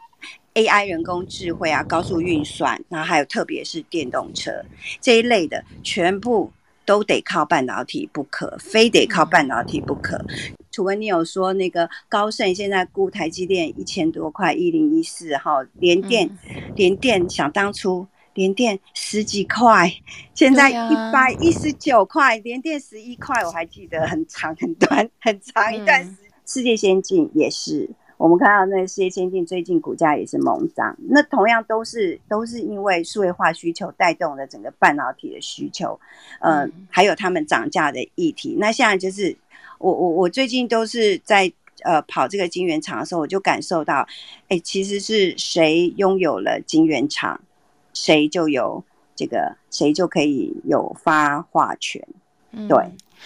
[0.54, 4.64] AI 人工智慧啊、高速运算，然后还有特别是电动车
[5.00, 6.52] 这一类的，全部
[6.84, 10.24] 都得靠半导体不可，非得靠半导体不可。
[10.70, 16.30] 楚文，你有说那个高盛现在估台积电一千多块，一零一四哈，联电，
[16.76, 19.92] 联电想当初联电十几块，
[20.34, 26.30] 现在一百一十九块，联电十一块，我还记得很长很短很长一段时间。
[26.46, 27.88] 世界先进也是，
[28.20, 35.98] 我们看到那世界先进最近股价也是猛涨，那同样都是都是因为数位化需求带动了整个半导体的需求，
[36.40, 38.54] 嗯，还有他们涨价的议题。
[38.58, 39.36] 那现在就是。
[39.82, 41.50] 我我我最近都是在
[41.84, 44.06] 呃跑这个晶圆厂的时候，我就感受到，
[44.48, 47.40] 哎，其实是谁拥有了晶圆厂，
[47.94, 48.84] 谁就有
[49.16, 52.06] 这个，谁就可以有发话权，
[52.68, 52.76] 对。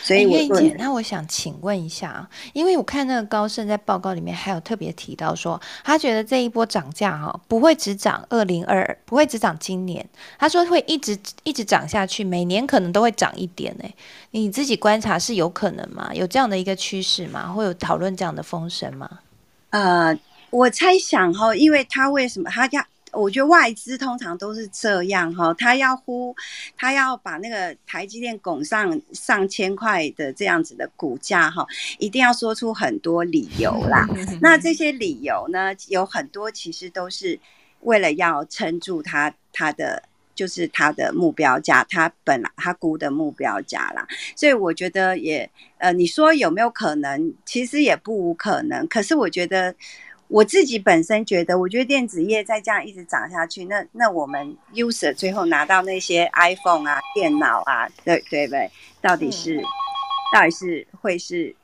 [0.02, 10.04] 所以，燕姐，那我想请问一下啊，因为我看那个高盛在报告里面还有特别提到说，他觉得这一波涨价哈不会只涨二零二，不会只涨今年，
[10.36, 13.88] 他说会一直一直涨下去，每年可能都会涨一点呢。
[14.32, 16.10] 你自己观察是有可能吗？
[16.12, 17.52] 有这样的一个趋势吗？
[17.52, 19.08] 会有讨论这样的风声吗？
[19.70, 20.18] 呃，
[20.50, 22.84] 我猜想哈，因为他为什么他要？
[23.16, 26.34] 我觉得外资通常都是这样哈，他要呼，
[26.76, 31.66] 他要把那个台积电拱上上千块的这样子的股价哈，
[31.98, 34.06] 一定要说出很多理由啦。
[34.42, 37.38] 那这些理由呢，有很多其实都是
[37.80, 40.02] 为了要撑住他他的
[40.34, 44.06] 就是他的目标价，他本来他估的目标价啦。
[44.34, 45.48] 所以我觉得也
[45.78, 47.32] 呃，你说有没有可能？
[47.46, 48.86] 其实也不无可能。
[48.88, 49.74] 可是我觉得。
[50.28, 58.70] 我自己本身觉得，我觉得电子业再这样一直涨下去，那那我们 user 最后拿到那些 iPhone 啊、电脑啊，对对不对？
[59.00, 59.62] 到底是
[60.32, 61.54] 到底是会是？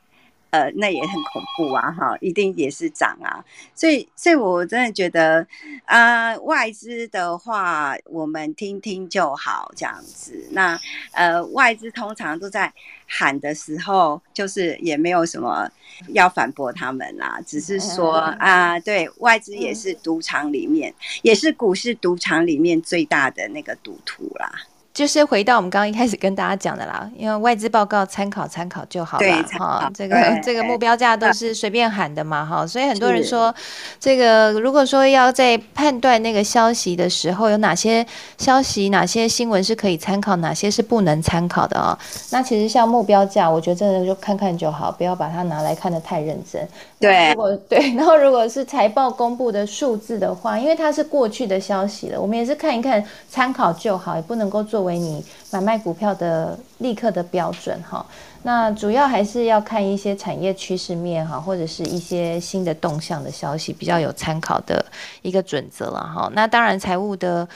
[0.51, 5.47] 呃，那也很恐怖啊，哈，一定也是涨啊，所以，所以我真的觉得，
[5.85, 10.47] 啊，外资的话，我们听听就好，这样子。
[10.51, 10.77] 那，
[11.13, 12.73] 呃，外资通常都在
[13.07, 15.69] 喊的时候，就是也没有什么
[16.09, 24.51] 要反驳他们啦，只是说啊，对外资也是赌场里面，也是股市赌场里面最大的那个赌徒啦。
[24.93, 29.89] 就是回到我们刚刚一开始跟大家讲的啦，因为外资报告参考参考就好了哈。
[29.95, 33.53] 这个这个目标价都是随便喊的嘛哈，所以很多人说，
[33.99, 38.05] 这个如果说要在判断那个消息的时候，有哪些
[38.37, 41.97] 消息、哪些新闻是可以参考，哪些是不能参考的啊？
[42.31, 46.67] 那其实像目标价，我觉得真的就看看就好，不要把它拿来看的太认真。
[46.99, 58.03] 对，如果 对，然后如果是财报公布的数字的话，因为它是过去的消息了，我们也是看一看参考就好，也不能够作为你买卖股票的立刻的标准哈。
[58.43, 64.83] 那主要还是要看一些产业趋势面哈，或者是一些新的动向的消息，比较有参考的
[65.21, 66.29] 一个准则了哈。
[66.33, 67.47] 那当然，财务的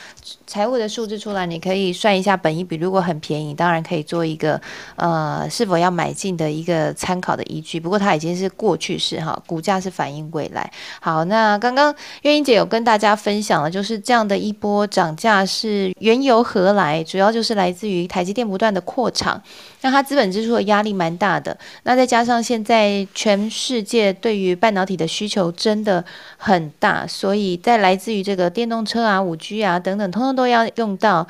[0.46, 4.62] 财务的数字出来，你可以算一下本一比，如果很便宜，当然可以做一个
[4.96, 7.80] 呃是否要买进的一个参考的依据。
[7.80, 10.72] 不过它已经是过去式哈，股价是反映未来。
[11.02, 17.04] 好，那刚刚月英姐有跟大家分享了，就是这样的一波涨价是缘由何来？
[17.04, 19.42] 主要就是来自于台积电不断的扩厂。
[19.86, 26.04] 那它资本支出的压力蛮大的，那再加上现在全世界对于半导体的需求真的
[26.38, 31.28] 很大，所以在来自于这个电动车啊、五 G 啊等等，通通都要用到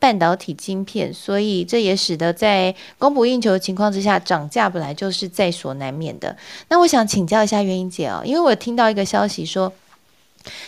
[0.00, 6.36] 半导体晶片，所以这也使得在供不应求的情况之下，涨价本来就是在所难免的。
[6.68, 9.72] 那我想请教一下袁英姐啊，因为我听到一个消息说。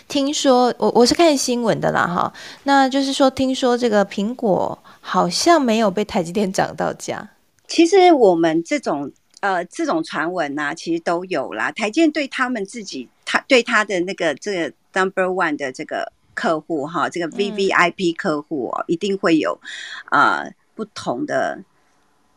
[0.08, 2.32] 听说我我是看新闻的啦哈，
[2.64, 7.28] 那就是说听说这个苹果好像没有被台积电涨到价。
[7.68, 9.10] 其实我们这种
[9.40, 11.70] 呃这种传闻呐，其实都有啦。
[11.72, 19.60] 台积电对他们自己，他对他的那个这个 number one 的这个客户哈，这个 V V I P 客户哦，一定会有
[20.10, 21.58] 呃不同的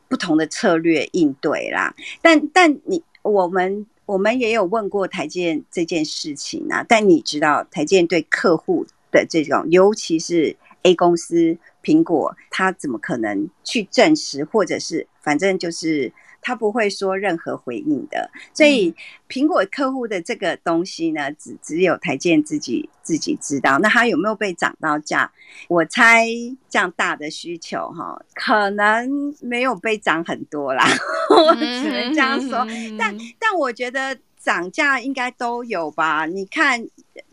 [0.07, 1.93] 不同的策略应对啦。
[2.21, 3.85] 但但你我们。
[4.09, 16.11] 我们也有问过台建这件事情啊，但你知道台建对客户的这种，尤其是 A 公司苹果，它怎么可能去证实，或者是反正就是
[16.41, 18.29] 他不会说任何回应的。
[18.53, 18.93] 所以
[19.27, 23.79] 苹果客户的这个东西呢，只只有台建自己自己知道。
[23.79, 25.31] 那他有没有被涨到价？
[25.67, 26.27] 我猜
[26.69, 30.85] 这样大的需求哈，可能没有被涨很多啦，
[31.29, 32.65] 我只能这样说。
[32.97, 36.25] 但但我觉得涨价应该都有吧？
[36.25, 36.85] 你看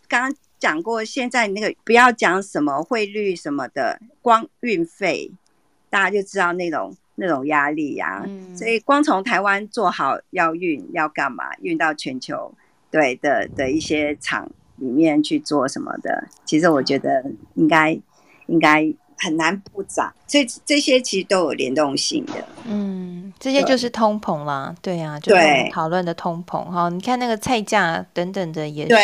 [0.09, 0.35] 刚刚。
[0.59, 5.31] 讲过，现在那个不要讲什么汇率什么的，光运费，
[5.91, 8.25] 大家就知道那种那种压力呀。
[8.55, 12.55] 所以光从台湾做好要运要干嘛，运到全球
[12.91, 18.01] 对的的一些厂里面去做什么的，其实我觉得应该
[18.47, 18.95] 应该。
[19.19, 22.35] 很难不涨，这这些其实都有联动性的。
[22.67, 25.43] 嗯，这些就是通膨啦，对啊，就是
[25.73, 26.89] 讨论的通膨哈。
[26.91, 28.95] 你看那个菜价等等的也是，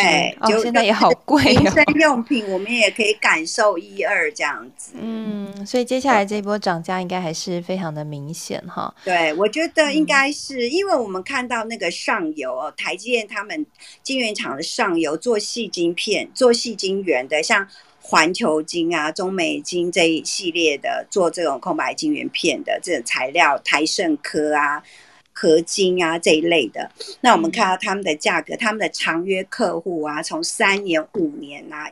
[0.41, 1.61] 哦，现在也好贵哦。
[1.63, 4.93] 民生用品我们也可以感受一二这样子。
[5.01, 8.95] 嗯，所以接下来这波涨价应该还是非常的明显哈。
[9.05, 13.65] 对，我觉得应该是因为我们看到那个上游哦，台积电他们
[14.03, 17.67] 晶圆厂的上游做细晶片、做细晶圆的，像。
[18.05, 24.83] 环球金啊，中美金这一系列的做这种空白晶圆片的这种材料，台盛科啊、
[25.33, 26.91] 合金啊这一类的，
[27.21, 31.89] 那我们看到他们的价格，他们的长约客户啊，从三年、五年啊，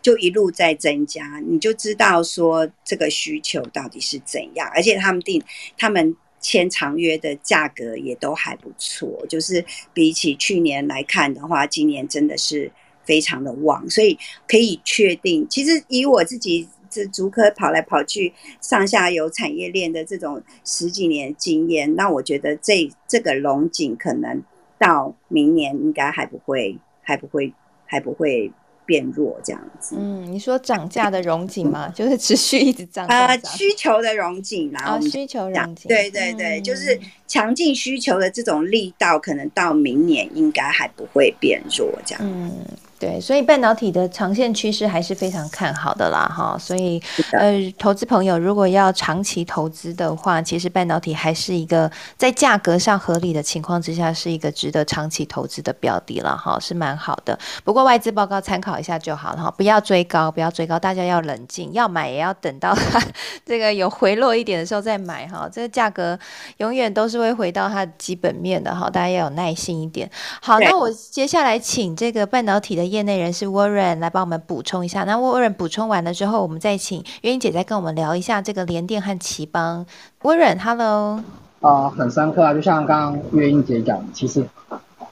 [0.00, 5.42] 就一路在增加，你就知道说这个需求到底是怎样，而且他们定
[5.76, 12.70] 他们签长约的价格也都还不错，就是比起去年来看的话，今年真的是。
[13.08, 18.30] 非常的旺，所以可以确定，其实以我自己这逐科跑来跑去
[18.60, 24.42] 上下游产业链的这种十几年经验，那我觉得这这个龙井可能
[24.78, 27.50] 到明年应该还不会，还不会，
[27.86, 28.52] 还不会
[28.84, 29.96] 变弱这样子。
[29.98, 31.88] 嗯，你说涨价的融景吗？
[31.96, 42.20] 就是持续一直涨啊，需求的融景，然后需求融景，对对对，就是强劲需求的这种力道，可能到明年应该还不会变弱这样。
[42.22, 42.52] 嗯。
[43.00, 46.58] 对，所以半导体的长线趋势还是非常看好的啦，哈。
[46.58, 57.38] 所以，呃，投资朋友如果要长期投资的话，其实半导体还是一个在价格上合理的情况之下，是一个值得长期投资的标的了，哈，是蛮好的。
[57.62, 63.00] 不过外资报告参考一下就好了，哈，不要追高，不要追高，大家要冷静，要买也要等到它
[63.46, 65.48] 这个有回落一点的时候再买，哈。
[65.52, 66.18] 这个价格
[66.56, 70.10] 永远都是会回到它的基本面的，哈，大家要有耐心一点。
[70.42, 72.87] 好，那我接下来请这个半导体的。
[72.88, 75.04] 业内人士 Warren 来帮我们补充一下。
[75.04, 79.86] 那 Warren 补充完了之后，我们再请月英姐再跟我们聊一下这个联电和奇邦。
[80.22, 81.22] Warren，Hello。
[81.60, 82.54] 啊，很深刻啊！
[82.54, 84.44] 就像刚刚月英姐讲，其实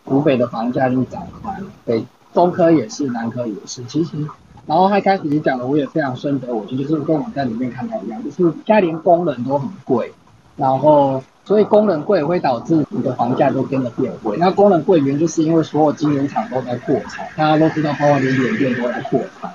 [0.05, 3.85] 湖北的房价就涨快了，北中科也是，南科也是。
[3.85, 4.17] 其实，
[4.67, 10.13] 然后他开始讲的，我也非常深得我心，就是跟我在里面看到一样，就是家连工人都很贵，
[10.57, 11.23] 然后。
[11.47, 14.37] 所以工人贵会导致你的房价都跟着变贵。
[14.37, 19.55] 那工人贵原因就是因为所有晶圆厂都在扩产，大家都知道，包括连联电都在扩产。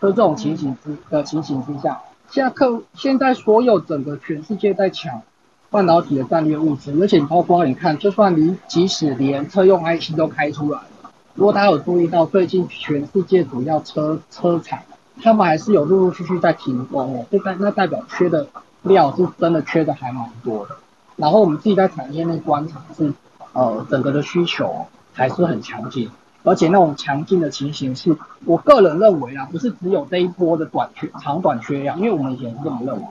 [0.00, 5.22] 所以这种情形之的情形之下，现在客现在所有整个全世界在抢
[5.70, 14.78] 半导体的战略物资，而且你包括你看，就算你即使连车用 IC 都开出来了，如果大家有注意到，最近全世界主要车车厂，
[15.22, 18.46] 他们还是有陆陆续续在停工哦，就代那代表缺的
[18.82, 20.76] 料是真的缺的还蛮多的。
[21.16, 23.12] 然后我们自己在产业内观察是，
[23.52, 26.10] 呃，整个的需求还是很强劲，
[26.42, 33.02] 而且那种强劲的情形是我个人认为啊，不是只有这一波的短缺、长短缺呀，因为我们以前是这么认为。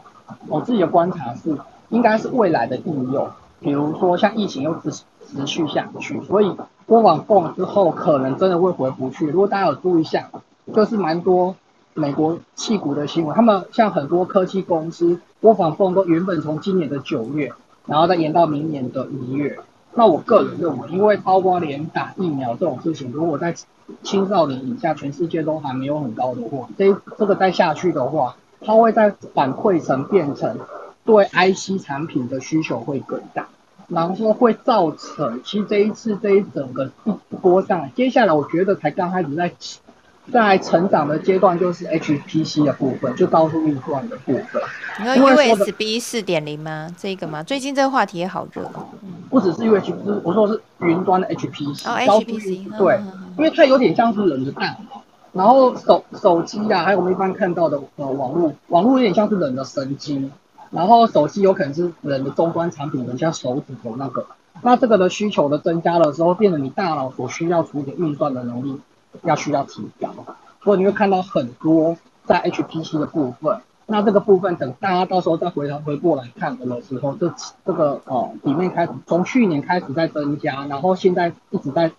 [0.48, 1.58] 我自己的观察是，
[1.90, 3.30] 应该是未来的应用，
[3.60, 9.28] 比如说像疫情又持持续下去，所以播网放之后可能真的会回不去。
[9.28, 10.30] 如果大家有注意一下，
[10.74, 11.56] 就是蛮多
[11.94, 17.52] 美国气股的新闻，他们像很多科技公司播放放都原本从今年的九月。
[17.86, 19.60] 然后再延到明年的一月。
[19.94, 23.54] 那我个人认为，因为包括连打疫苗这种事情，如果在
[24.04, 30.58] 青少年以下，全世界都还没有很高的话，这这个再下去的话，它会在反馈成变成
[31.04, 33.50] 对 IC 产品的需求会更大，
[33.90, 39.52] 然后会造成其实这一次这一整个一波上来，接下来我觉得才刚开始在。
[40.32, 44.62] 在成长的阶段，就是 HPC 的部分，就高速运算的部分。
[45.00, 46.94] 你说 USB 四点零吗？
[46.98, 47.42] 这个吗？
[47.42, 48.70] 最近这个话题也好热。
[49.30, 49.94] 不只是 USB，
[50.24, 51.90] 我说是云端的 HPC。
[51.90, 52.78] 哦，HPC。
[52.78, 53.00] 对，
[53.38, 55.02] 因为它有点像是人的大脑。
[55.34, 60.32] 然后手手机啊，还有我们一般看到的呃网络，网络有点像是人的神经。
[60.70, 64.26] 然后手机有可能是人的终端产品，人家手指头那个。
[64.62, 68.80] 那这个的需求的增加的时候，变得你大脑所需要处理运算的能力。
[69.24, 70.10] 要需要提高，
[70.64, 73.62] 所以你会看到很多在 HPC 的部分。
[73.88, 77.34] 那这个部分等大家到时候再回头回过来看的时候，这
[77.66, 81.92] 这个哦里面开始从去年开始在增加，然后现在一直在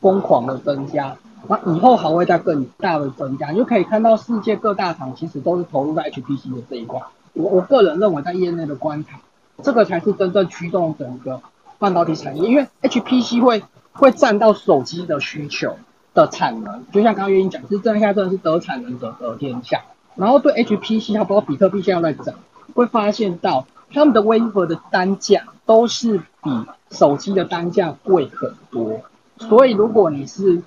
[0.00, 1.16] 疯狂的增加。
[1.48, 7.00] 那以后还会再更大的增加，你就可以看到世界各大厂其实都是投入在 HPC 的这一块。
[7.32, 9.18] 我我个人认为，在业内的观察，
[9.62, 11.40] 这个才是真正驱动整个
[11.78, 15.76] 半导体产业，因为 HPC 会会占到手机的需求
[16.14, 19.82] 的产能，就像刚刚月英讲，是这样下真的是得产能者得天下。
[20.16, 22.34] 然后对 HPC，它包括比特币现在在涨，
[22.74, 26.50] 会发现到他们的 wafer 的单价都是比
[26.90, 29.00] 手机的单价贵很多，
[29.38, 30.62] 所以如果你是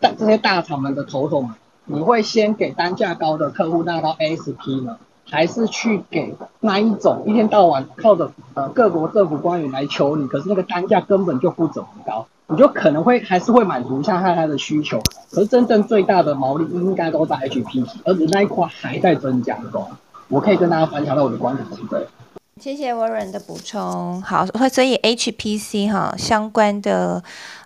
[0.00, 1.52] 大这些大厂们的头头们，
[1.84, 4.98] 你会先给单价高的客户拿到 ASP 呢，
[5.30, 19.86] 还是去给那一种一天到晚靠着呃各国政府官员来求你，可是那个单价根本就不怎么高，你就可能会还是会满足一下他他的需求，可是真正最大的毛利应该都在 HPC，而且那一块还在增加中。
[20.28, 22.06] 我可以跟大家分享到我的观点是这样。
[22.62, 24.22] 谢谢 Warren 的补充。
[24.22, 27.20] 好，所以 HPC 哈相关的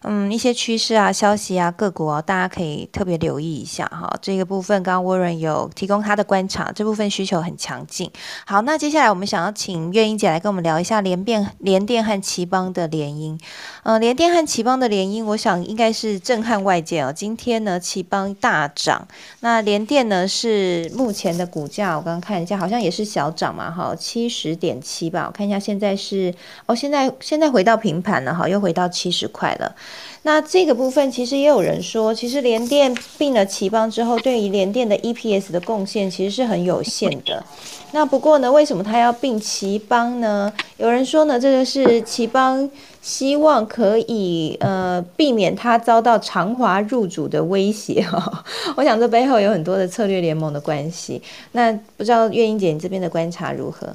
[0.05, 4.11] 嗯一些趋势啊、消息啊、个股啊，大家可以特别留意一下哈。
[4.23, 8.11] 这个部分刚刚 Warren 有提供他的观察，这部分需求很强劲。
[8.47, 13.39] 好，那接下来我们想要请月英姐来跟我们聊一下联电、联电和奇邦的联姻。
[13.83, 17.13] 嗯，联电和奇邦的联姻，我想应该是震撼外界哦。
[17.15, 19.07] 今天呢，奇邦大涨，
[19.41, 24.81] 那联电呢是目前的股价，我刚刚看一下，好像也是小涨嘛，哈，七十点。
[24.87, 26.33] 七吧，我看一下，现在是
[26.67, 29.75] 哦，现在现在回到平盘了哈，又回到七十块了。
[30.23, 37.45] 那这个部分其实也有人说，其实联电并了奇邦之后，对于联电的 EPS 的贡献其实是很有限的。
[37.93, 40.53] 那不过呢，为什么他要并奇邦呢？
[40.77, 42.69] 有人说呢，这个是奇邦
[43.01, 48.45] 希望可以呃避免他遭到长华入主的威胁哈。
[48.77, 51.23] 我想这背后有很多的策略联盟的关系。
[51.53, 53.89] 那不知道月英姐你这边的观察如何？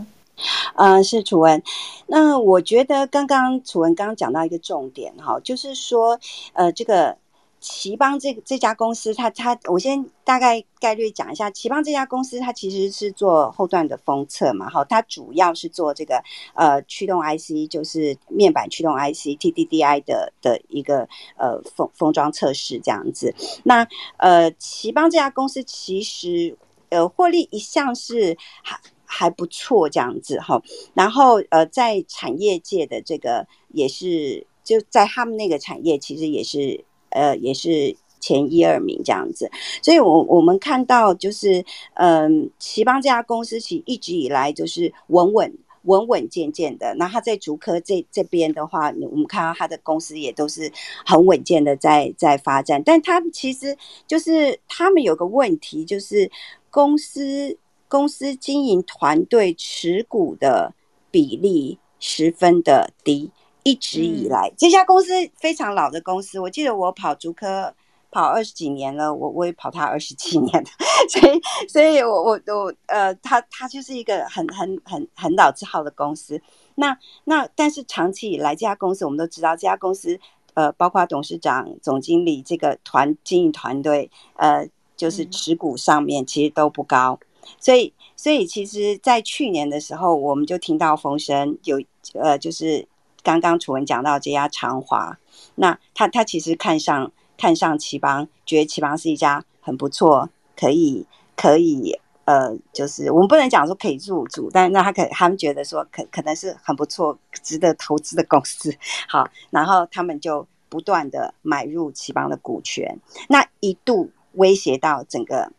[0.75, 1.61] 嗯，是楚文。
[2.07, 6.19] 那我觉得刚刚楚文刚刚讲到一个重点哈，就是说，
[6.53, 7.17] 呃，这个
[7.59, 16.23] 奇邦这这家公司，它它，我先大概概率讲一下，奇邦这家公司它其实是做后段的封测嘛，哈，它主要是做这个
[16.55, 23.35] 呃驱动 IC，就是面板驱动 IC TDDI 的的一个呃封封装测试这样子。
[23.63, 23.87] 那
[24.17, 26.57] 呃，奇邦这家公司其实
[26.89, 28.79] 呃获利一向是还
[29.11, 29.31] 还。
[29.31, 30.61] 不错，这样子哈。
[30.93, 39.49] 然后呃，在产业界的这个也是，就在他们那个产业，其实也是呃，也是前一二名这样子。
[39.81, 46.93] 所以，我我们看到就是，嗯，奇邦这家公司其实一直以来就是稳稳稳稳健健的。
[46.95, 50.69] 那他在竹科这这边的话，我们看到他的公司也都是
[51.05, 52.83] 很稳健的在在发展。
[52.83, 56.29] 但他们其实就是他们有个问题，就是
[56.69, 57.57] 公司。
[57.91, 60.73] 公司经营团队持股的
[61.11, 63.29] 比例十分的低，
[63.63, 66.39] 一直以来这家公司非常老的公司。
[66.39, 67.75] 我记得我跑竹科
[68.09, 70.63] 跑二十几年了，我我也跑它二十几年，
[71.11, 76.41] 所以所以我我我呃，他他就是一个很很很很老字号的公司。
[76.75, 80.17] 那那但是长期以来，这家公司我们都知道，这家公司
[80.53, 84.65] 呃，包括董事长、总经理这个团经营团队，呃，
[84.95, 87.19] 就是持股上面其实都不高。
[87.59, 91.81] 所以，所以其实，在去年的时候，我们就听到风声，有
[92.13, 92.87] 呃，就是
[93.23, 95.17] 刚刚楚文讲到这家长华，
[95.55, 108.75] 那他他其实看上看上奇邦，觉得奇邦是一家很不错，可以可以呃，就是我们不能讲说可以入主，但那他可他们觉得说可可能是很不错，值得投资的公司。
[109.07, 112.99] 好，然后他们就不断的买入奇邦的股权，
[113.29, 115.51] 那一度威胁到整个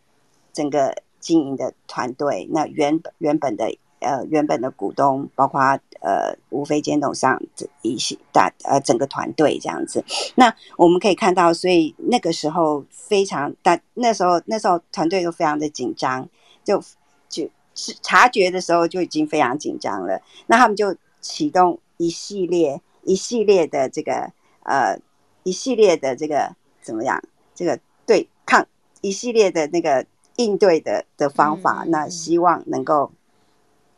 [0.52, 0.94] 整个。
[1.22, 5.60] 经营的团队，那原本原本的呃原本的股东，包括
[6.00, 10.04] 呃无非监董上这一些大呃整个团队这样子，
[10.34, 16.28] 那我们可以看到，所以那个时候非常大，那时候那时候团队都非常的紧张，
[16.64, 16.82] 就
[17.28, 24.32] 就是察觉的时候就已经非常紧张了，那他们就启动一系列一系列的这个
[24.64, 24.98] 呃
[25.44, 27.22] 一系列的这个怎么样，
[27.54, 28.66] 这个对抗
[29.00, 30.04] 一系列的那个。
[30.42, 33.12] 应对的的方法，那希望能够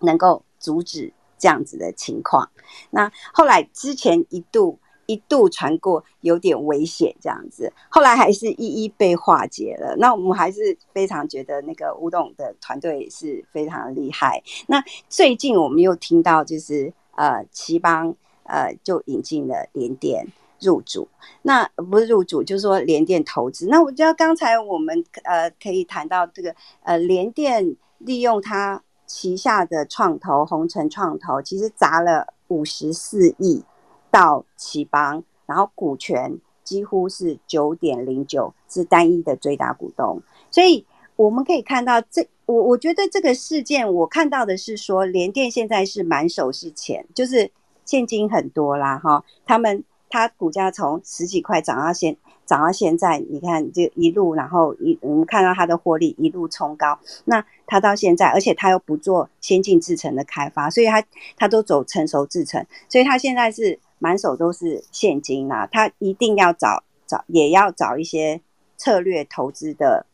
[0.01, 2.51] 能够阻止这样子的情况。
[2.91, 9.95] 那后来之前一度一度传过有点危险这样子，后来还是一一被化解了。
[9.99, 14.43] 那我们还是非常觉得那个吴董的团队是非常厉害。
[14.67, 18.15] 那最近我们又听到就是呃，奇邦
[18.45, 20.27] 呃就引进了联电。
[20.61, 21.09] 入主。
[21.43, 23.67] 那不是入主，就是说联电投资。
[23.67, 33.63] 那我觉得刚才我们呃可以谈到这个呃联电利用它旗下的创投红城创投，其实砸了五十四亿
[34.11, 40.23] 到奇邦，然后股权几乎是九点零九，是单一的最大股东。
[40.51, 40.87] 所以
[41.17, 47.51] 我们可以看到，这我我觉得这个事件，我看到的是说联电现在是满手是钱，就是
[47.85, 49.85] 现金很多啦哈，他们。
[50.15, 56.97] 它股价从十几块涨到现涨到现在，你看这一路，然后一我们看到它的获利一路冲高。
[57.25, 61.03] 那它到现在，而且它又不做先进制程的开发，所以它
[61.37, 65.69] 它都走成熟制程，所以它现在是满手都是现金啊。
[65.73, 68.41] 它一定要找找，也要找一些
[68.77, 70.07] 策略投资的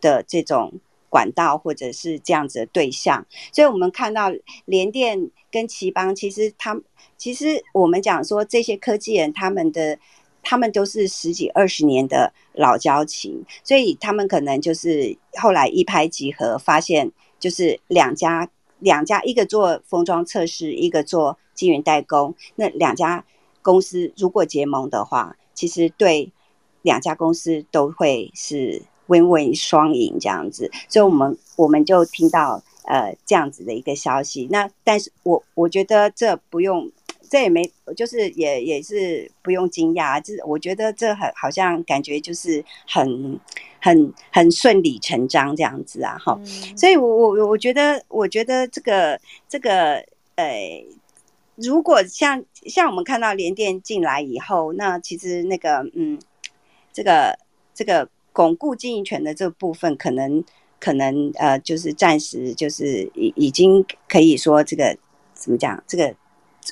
[0.00, 0.74] 的这种
[1.08, 3.26] 管道或者是这样子的对象。
[3.52, 4.30] 所以我们看到
[4.64, 6.80] 联电跟奇邦，其实他。
[7.16, 9.98] 其实我们讲说这些科技人，他们的
[10.40, 18.48] 他们都是十几二十年的老交情，所以他们可能就是后来一拍即合，发现就是两家
[18.78, 22.36] 两家，一个做封装测试，一个做晶圆代工。
[22.54, 23.24] 那两家
[23.62, 26.30] 公司如果结盟的话，其实对
[26.82, 30.70] 两家公司都会是 win-win 双赢这样子。
[30.88, 34.46] 所以，我们我们就听到呃这样子的一个消息。
[34.50, 36.90] 那但是我我觉得这不用。
[37.30, 43.38] 这也没，就是也也是不用惊讶，就是我觉得这很好像感觉就是很
[43.82, 46.40] 很很顺理成章这样子啊，哈，
[46.74, 50.02] 所以我我我觉得我觉得这个这个
[50.36, 50.82] 呃，
[51.56, 56.18] 如果像像我们看到联电进来以后，那其实那个嗯，
[56.94, 57.38] 这个
[57.74, 58.08] 这个
[58.38, 60.44] 巩固经营权的这部分，可能
[60.78, 64.96] 可能呃，就是暂时就是已已经可以说这个
[65.34, 66.14] 怎么讲这个。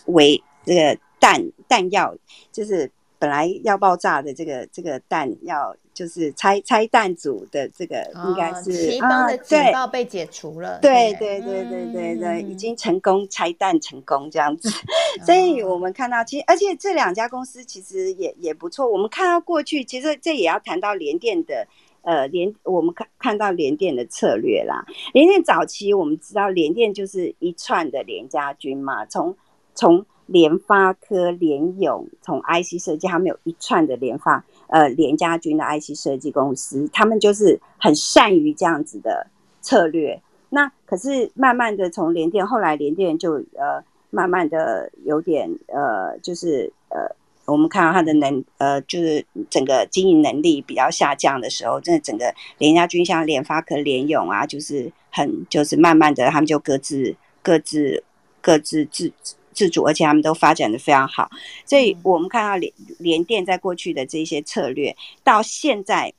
[0.09, 2.15] 为这个弹弹药，
[2.53, 10.79] 就是本来要爆炸的这个这个弹要，就是拆拆弹组的这个应该是奇邦的警报被解除了。
[10.83, 14.69] 对对对对对对，已经成功拆弹成功这样子。
[15.25, 18.87] 所以我们看到，其实而且这两家公司其实也也不错。
[18.87, 21.67] 我们看到过去，其实这也要谈到联电的
[22.03, 24.85] 呃联，我们看看到联电的策略啦。
[25.15, 29.35] 联电早期我们知道联电就是一串的联家军嘛，从
[29.75, 39.27] 从联发科、联咏，从 IC 设计，他们有一串的联发呃联家军的 IC 设计公司，他们就是很善于这样子的
[39.61, 40.21] 策略。
[40.49, 47.15] 那可是慢慢的从联电，后来联电就呃慢慢的有点呃就是呃
[47.45, 58.03] 我们看到它的能呃就是整个经营能力比较下降的时候，真的整个联家军像联发科、联咏啊，就是很就是慢慢的他们就各自各自
[58.41, 59.13] 各自自。
[59.57, 61.31] 自主，而且他们都发展的非常好，
[61.65, 64.95] 所以我们看到联联电在过去的这些策略，
[65.25, 66.13] 到现在，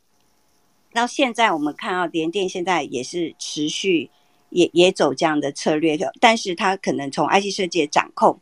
[0.92, 4.10] 到现在我们看到联电现在也是持续
[4.50, 8.40] 也也走这样的策略，但是它可能从 IC 设计的掌控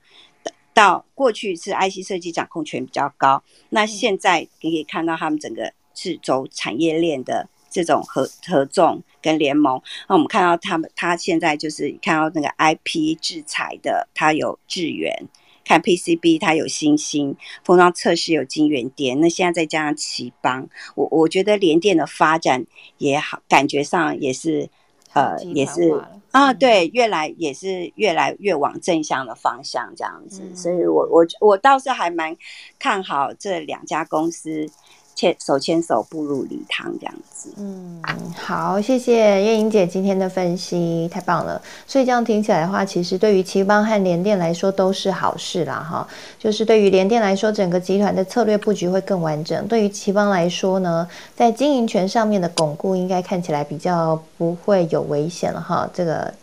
[0.74, 7.50] 到过去是 IC 设计掌控权比较高，那现在你可以看到他们整个是走产业链的。
[7.84, 15.28] 这种合合纵跟联盟，那我们看到他们，他现在就是看到那个 IP 制裁的，他有智源，
[15.66, 22.66] 看 PCB 它有星星，封装测试有金源电，那现在再加上奇邦，我我觉得联电的发展
[22.98, 24.70] 也好，感觉上也是，
[25.14, 26.02] 呃，也是
[26.32, 32.38] 啊，对，越来也是越来越往正向的方向这样子，所以我我我倒是还蛮
[32.80, 34.70] 看好这两家公司。
[35.16, 38.02] 牵手牵手步入礼堂这样子，嗯，
[38.38, 41.62] 好，谢谢叶莹姐今天的分析，太棒了。
[41.88, 46.08] 所以这样听起来的话，其实对于奇邦和联电来说都是好事啦，哈。
[46.38, 55.90] 就是对于联电来说，整个集团的策略布局会更完整；对于奇邦来说呢，在经营权上面的巩固，应该看起来比较不会有危险了，哈。
[55.94, 56.34] 这个。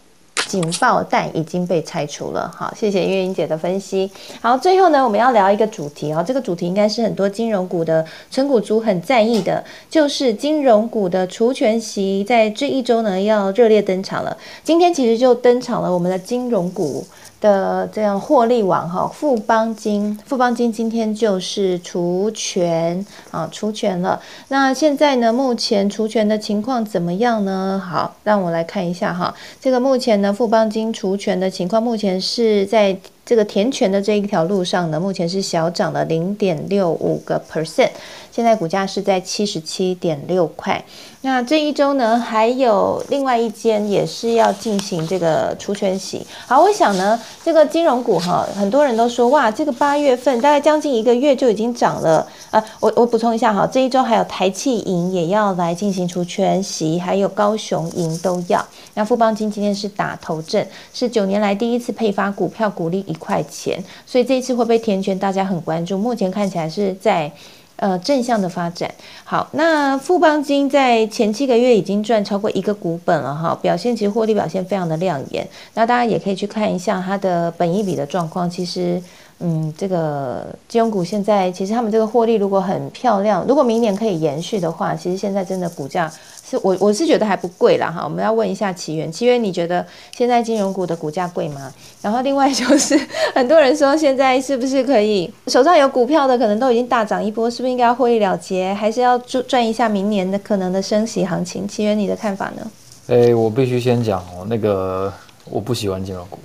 [0.46, 4.10] 警报弹已经被拆除了，好，谢谢月英姐的分析。
[4.40, 14.36] 好，最后呢，我们要聊一个主题哦，这个主题应该是很多金融股的成股族很在意的，就是金融股的除权息，在这一周呢要热烈登场了。
[14.62, 17.06] 今天其实就登场了我们的金融股。
[17.42, 24.18] 的这样获利网哈，富邦金，富邦金今天就是除权啊，除权了。
[24.48, 27.82] 那现在呢，目前除权的情况怎么样呢？
[27.84, 37.90] 好，让我来看一下哈，这个目前呢，富邦金除权的情况，目前是在这个填权的这一条路上呢，目前是小涨了零点六五个 percent，
[38.32, 40.84] 现在股价是在七十七点六块。
[41.24, 46.26] 那这一周呢，还有另外一间也是要进行这个除权息。
[46.48, 52.26] 好，我想呢，这个金融股哈，很多人都说哇，这个八月份大概将近一个月就已经涨了。
[52.50, 58.66] 呃，我我补充一下哈，这一周还有台气银也要来进行除权息，还有高雄银都要。
[58.94, 65.96] 那富邦金今天是打头阵，是九年来第一次配发股票股利一块钱，所以这一次会不会填权，大家很关注。
[65.98, 67.30] 目前看起来是在。
[67.76, 68.88] 呃，正向的发展。
[69.24, 75.44] 好，那富邦金在前七个月已经赚超过一个股本了哈，表现其实获利表现非常的亮眼。
[75.74, 78.48] 那大家也可以去看一下它的本益比的状况。
[78.48, 79.02] 其实，
[79.44, 86.08] 嗯，这个金融股现在其实他们这个获利如果很漂亮，如果明年可以延续的话，其实现在真的股价
[86.48, 86.56] 是。
[86.62, 89.84] 我我是觉得还不贵啦哈，我们要问一下奇源，奇源你觉得
[90.16, 91.72] 现在金融股的股价贵吗？
[92.00, 92.96] 然后另外就是
[93.34, 101.66] 很多人说现在是不是可以手上有股票的可能都已经大涨一波，是不是应该要获利了结，还是要赚赚一下明年的可能的升息行情？
[101.66, 102.70] 奇源你的看法呢？
[103.08, 105.12] 诶，我必须先讲哦，那个
[105.50, 106.38] 我不喜欢金融股。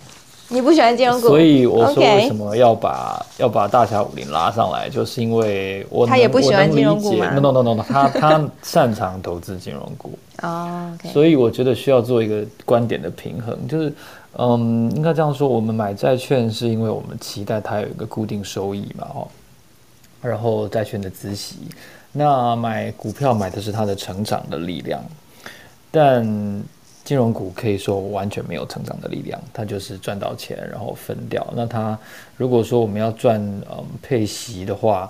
[0.49, 7.29] 你不喜欢金融股，所以我说为什么要把要把大侠武林拉上来，就是因为我他也不喜欢金融股嘛。
[7.31, 13.91] No no no no，他他擅长投资金融股 哦，所以我觉得需要做一个观点的平衡，就是
[14.37, 19.27] 嗯，应该这样说，我们买债券是因为我们期待它有一个固定收益嘛，哦，
[20.21, 21.57] 然后债券的孳息，
[22.13, 25.03] 那买股票买的是它的成长的力量，
[25.91, 26.63] 但。
[27.07, 31.47] 金融股可以说完全没有成长的力量，它就是赚到钱然后分掉。
[31.55, 31.97] 那它
[32.35, 33.39] 如果说我们要赚
[33.71, 35.09] 嗯配息的话，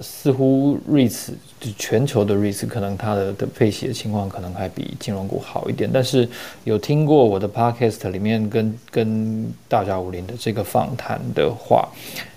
[0.00, 5.90] 似乎瑞慈就全球的瑞慈可能它的的配息的情况可能还比金融股好一点。
[5.92, 6.26] 但是
[6.64, 11.86] 有听过我的 podcast 里面跟跟大家武林的这个访谈的话，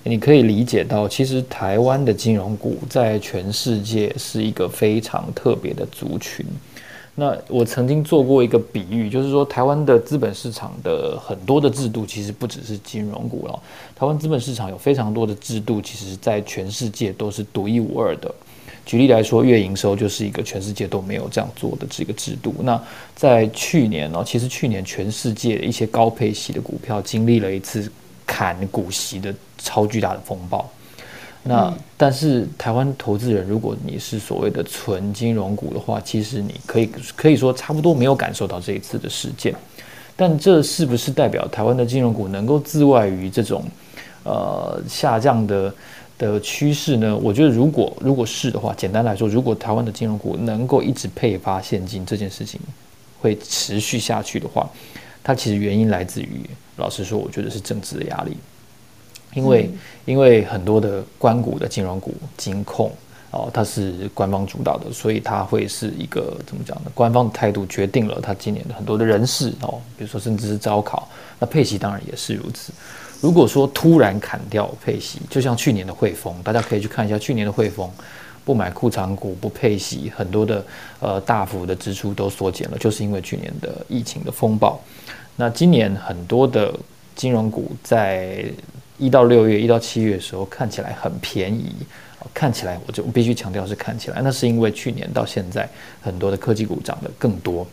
[0.04, 6.46] 你可以理解到，其实台湾的金融股在全世界是一个非常特别的族群。
[7.22, 13.60] 那我曾经做过一个比喻，就是说台湾的资本市场的很多的制度，其实不只是金融股了。
[13.96, 18.34] 台湾资本市场有非常多的制度，其实在全世界都是独一无二的。
[18.88, 22.56] 举例来说，月营收就是一个全世界都没有这样做的这个制度。
[22.64, 22.82] 那
[23.16, 27.88] 在去年呢，其实去年全世界一些高配息的股票经历了一次
[28.26, 30.68] 砍股息的超巨大的风暴。
[31.44, 39.54] 那但是台湾投资人，如果你是所谓的纯金融股的话，其实你可以可以说差不多没有感受到这一次的事件。
[40.16, 43.64] 但这是不是代表台湾的金融股能够自外于这种
[44.24, 45.74] 呃下降的
[46.20, 47.18] 的趋势呢？
[47.18, 52.62] 我觉得如果如果是的话，简单来说，如果台湾的金融股能够一直配发现金这件事情
[53.20, 54.70] 会持续下去的话，
[55.24, 58.38] 它其实原因来自于，老实说，我觉得是政治的压力。
[59.34, 59.70] 因为
[60.06, 62.92] 因为很多的关股的金融股金控
[63.32, 66.92] 哦，它是官方主导的，所以它会是一个怎么讲呢？
[66.94, 71.08] 官方的态度决定了它今年的很多的人事哦，比如说甚至是招考，
[71.40, 72.74] 那配息当然也是如此。
[73.22, 77.90] 如果说突然砍掉配息，就像去年的汇丰，大家可以去看一下去年的汇丰，
[78.44, 80.66] 不买库藏股不配息，很多的
[81.00, 84.78] 呃大幅的支出都缩减了，就是因为去年的疫情的风暴。
[85.38, 86.74] 那今年很多的
[87.16, 88.44] 金融股在
[89.02, 91.74] 一到六月，一到七月的时候看起来很便宜，
[92.36, 95.68] 看起来我就必须强调是看起来，那是因为去年到现在
[96.04, 97.66] 很多的科技股涨得更多，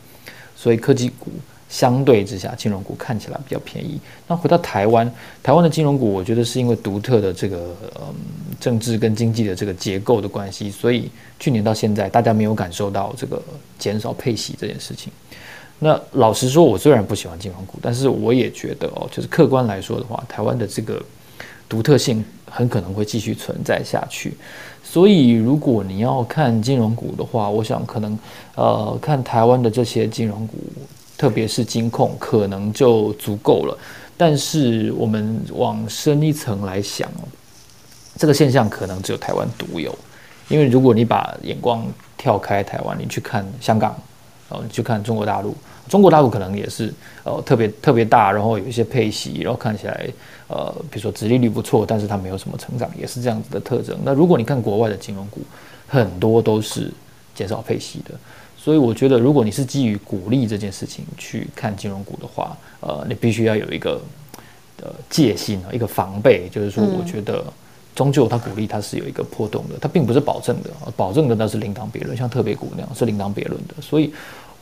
[0.56, 1.30] 所以科技股
[1.68, 4.00] 相对之下，金融股看起来比较便宜。
[4.26, 5.12] 那回到台湾，
[5.42, 8.14] 台湾的金融股，我觉得是因为独特的这个嗯
[8.58, 13.42] 政治跟经济的这个结构的关系，所以去年到现在大家没有感受到这个
[13.78, 15.12] 减少配息这件事情。
[15.78, 21.04] 那老实说，我虽然不喜欢金融股，但是我也觉得哦，就是客观来说的话，台湾的这个。
[21.68, 24.32] 独特性很可能会继续存在下去，
[24.82, 28.18] 所以如果你要看金融股的话，我想可能
[28.54, 30.56] 呃看台湾的这些金融股，
[31.18, 33.76] 特别是金控，可能就足够了。
[34.16, 37.08] 但是我们往深一层来想，
[38.16, 39.94] 这个现象可能只有台湾独有，
[40.48, 43.94] 因为如果你把眼光跳开台湾，你去看香港，
[44.48, 45.54] 然后你去看中国大陆。
[45.88, 46.92] 中国大陆可能也是，
[47.24, 50.06] 呃，特别特别大，然后有一些配息，然后看起来，
[50.48, 53.96] 呃，比如说殖利率不错，但是它没有什么成长，也是这样子的特征。
[54.02, 55.40] 那如果你看国外的金融股，
[55.86, 56.90] 很多都是
[57.34, 58.14] 减少配息的，
[58.56, 64.00] 所以我觉得，如果你是基于鼓励这件事情去看金融股的话，呃，你必须要有一个
[64.82, 67.44] 呃戒心啊，一个防备，就是说，我觉得
[67.94, 74.12] 终究它鼓励它是有一个波动的，它并不是保证的，保证的那是另当别论，像特别股那样是另当别论的，所以。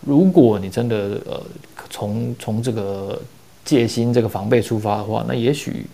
[0.03, 1.43] 如果你真的呃
[1.89, 3.18] 从从这个
[3.67, 5.85] 戒心这个防备出发的话，那也许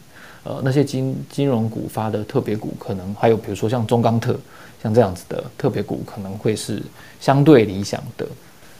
[0.44, 4.38] 呃那些金金融股发的特别股，可能还有比如说像中钢特
[4.80, 6.80] 像这样子的特别股，可能会是
[7.20, 8.24] 相对理想的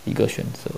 [0.04, 0.70] 一个选择。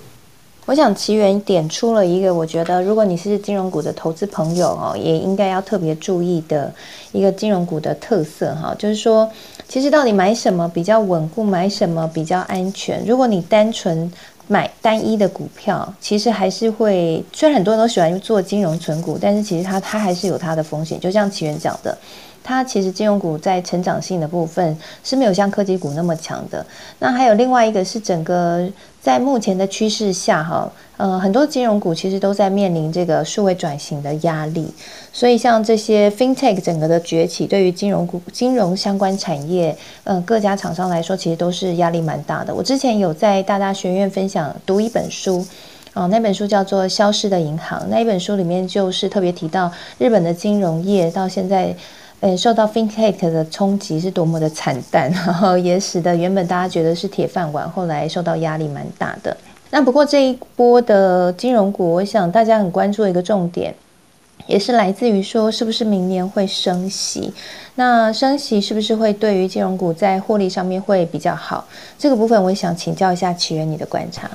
[0.67, 6.73] 我想奇缘点出了一个，我觉得如果你是金融股的投资朋友哦，也应该要特别注意的
[7.11, 9.29] 一个金融股的特色哈，就是说，
[9.67, 13.05] 其实到底买什么比较稳固，买什么比较安全？
[13.05, 14.11] 如果你单纯
[14.47, 20.99] 买单一的股票，其实还是会，虽然很多人都喜欢做金融存股，但是其实它它还是有它的风险。
[20.99, 21.97] 就像奇源讲的。
[22.47, 26.63] 它其实金融股在成长性的部分是没有像科技股那么强的。
[26.99, 28.69] 那还有另外一个是整个
[29.01, 34.71] 在目前的趋势下，哈，呃，很多金融股其实都在面临这个数位转型的压力。
[35.11, 42.53] 所以像这些 FinTech 整个的崛起，对于金融股、金融相关产业，嗯，各家厂商来说，其实都是压力蛮大的。
[42.53, 45.43] 我之前有在大大学院分享读一本书，
[45.93, 47.79] 哦，那本书叫做《消失的银行》。
[47.89, 51.75] 那一本书里面就是特别提到日本的金融业到现在。
[52.37, 59.35] 受到 FinTech 的冲击是多么的惨淡， 然后也使得原本大家觉得是铁饭碗，后来受到压力蛮大的。
[59.69, 63.75] 那不过这一波的金融股，我想大家很关注一个重点，
[64.47, 67.33] 也是来自于说是不是明年会升息？
[67.75, 71.67] 那升息是不是会对于金融股在获利上面会比较好？
[71.99, 74.31] 这个部分我也想请教一下起源你的观察。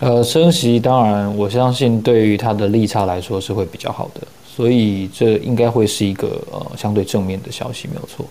[0.00, 4.20] 呃，升息当然我相信对于它的利差来说是会比较好的。
[4.54, 8.26] 所以这应该会是一个呃相对正面的消息，没有错。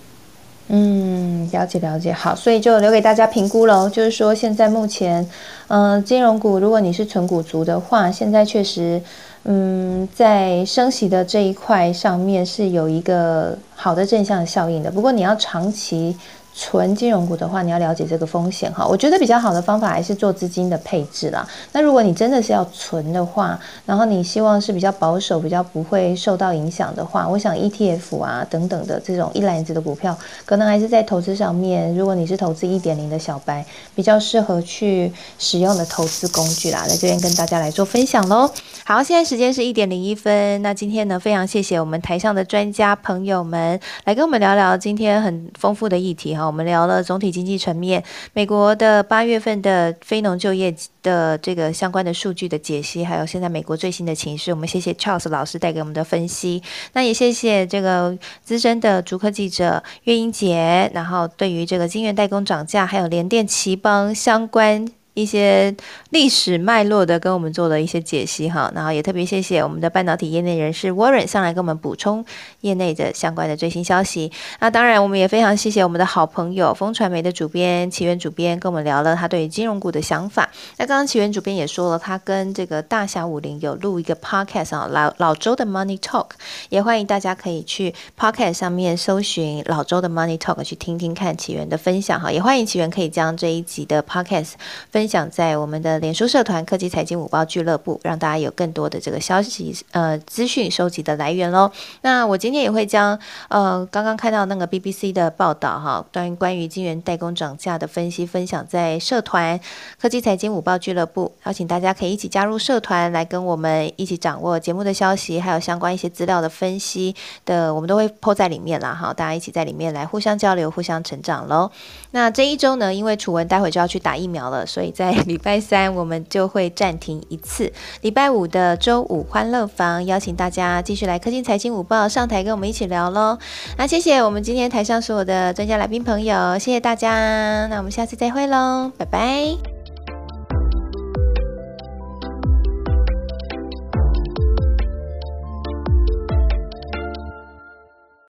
[0.68, 3.90] 嗯，了解了解，好，所以就留给大家评估喽。
[3.90, 5.28] 就是说，现在目前，
[5.68, 9.02] 嗯，金融股，如果你是纯股族的话，现在确实，
[9.46, 14.92] 嗯，在升息的这一块上面是有一个好的正向效应的。
[14.92, 16.16] 不过你要长期。
[16.54, 18.86] 纯金融股的话，你要了解这个风险哈。
[18.86, 21.48] 我觉得比较好的方法还是做资金的配置啦。
[21.72, 31.96] 那如果你真的是要存的话，然后你希望是比较保守、比较不会受到影响的话，我想 ETF 啊等等的这种一篮子的股票，可能还是在投资上面。
[31.96, 38.50] 如果你是投资一点零的小白，比较适合去使用的投资工具啦，在这边跟大家来做分享喽。
[38.84, 40.62] 好，现在时间是一点零一分。
[40.62, 46.41] 那今天呢，非常谢谢我们台上的专家朋友们来跟我们聊聊今天很丰富的议题哈。
[46.46, 56.62] 我们聊了总体经济层面，美国的八月份的非农就业的这个相关的数据的解析，还有现在美国最新的情势，我们谢谢 Charles 老师带给我们的分析。
[56.94, 65.01] 那也谢谢这个资深的逐客记者岳英杰，然后对于这个金源代工涨价，还有联电、奇邦相关。
[65.14, 65.76] 一些
[66.12, 72.26] 历史脉络的跟我们做了一些解析哈，然后也特别谢谢我们的半导体业内人士 Warren 上来跟我们补充
[72.62, 74.32] 业内的相关的最新消息。
[74.62, 80.50] 那当然，我们也非常谢谢我们的好朋友风传媒的主编奇源主编跟我们聊了他对于金融股的想法。
[80.78, 86.28] 那刚刚奇源主编也说了，他跟这个大侠武林有录一个 podcast 啊，老老周的 Money Talk，
[86.70, 92.32] 也欢迎大家可以去 podcast 上面搜寻老周的 Money Talk 去听听看奇源的分享哈。
[92.32, 94.54] 也欢迎奇源可以将这一集的 podcast
[94.90, 95.01] 分。
[95.02, 101.72] 分享在我们的脸书社团科技财经五报俱乐部，让大家有更多的这个消息呃资讯收集的来源喽。
[102.02, 109.60] 那我今天也会将呃刚刚看到那个 BBC 的报道哈，关于关于晶圆代工涨价的分析分享在社团
[110.00, 121.72] 科技财经五报俱乐部，邀请大家可以一起加入社团来跟我们一起掌握节目的消息，还有相关一些资料的分析的，我们都会抛在里面啦哈，大家一起在里面来互相交流、互相成长喽。
[122.12, 124.91] 那这一周呢，因为楚文待会就要去打疫苗了，所以。
[124.92, 127.72] 在礼拜三，我们就会暂停一次。
[128.02, 133.38] 礼拜五的周五欢乐房，邀请大家继续来科技财经午报上台，跟我们一起聊喽。
[133.78, 137.68] 那谢谢我们今天台上所有的专家来宾朋友，谢谢大家。
[137.68, 139.81] 那我们下次再会喽，拜拜。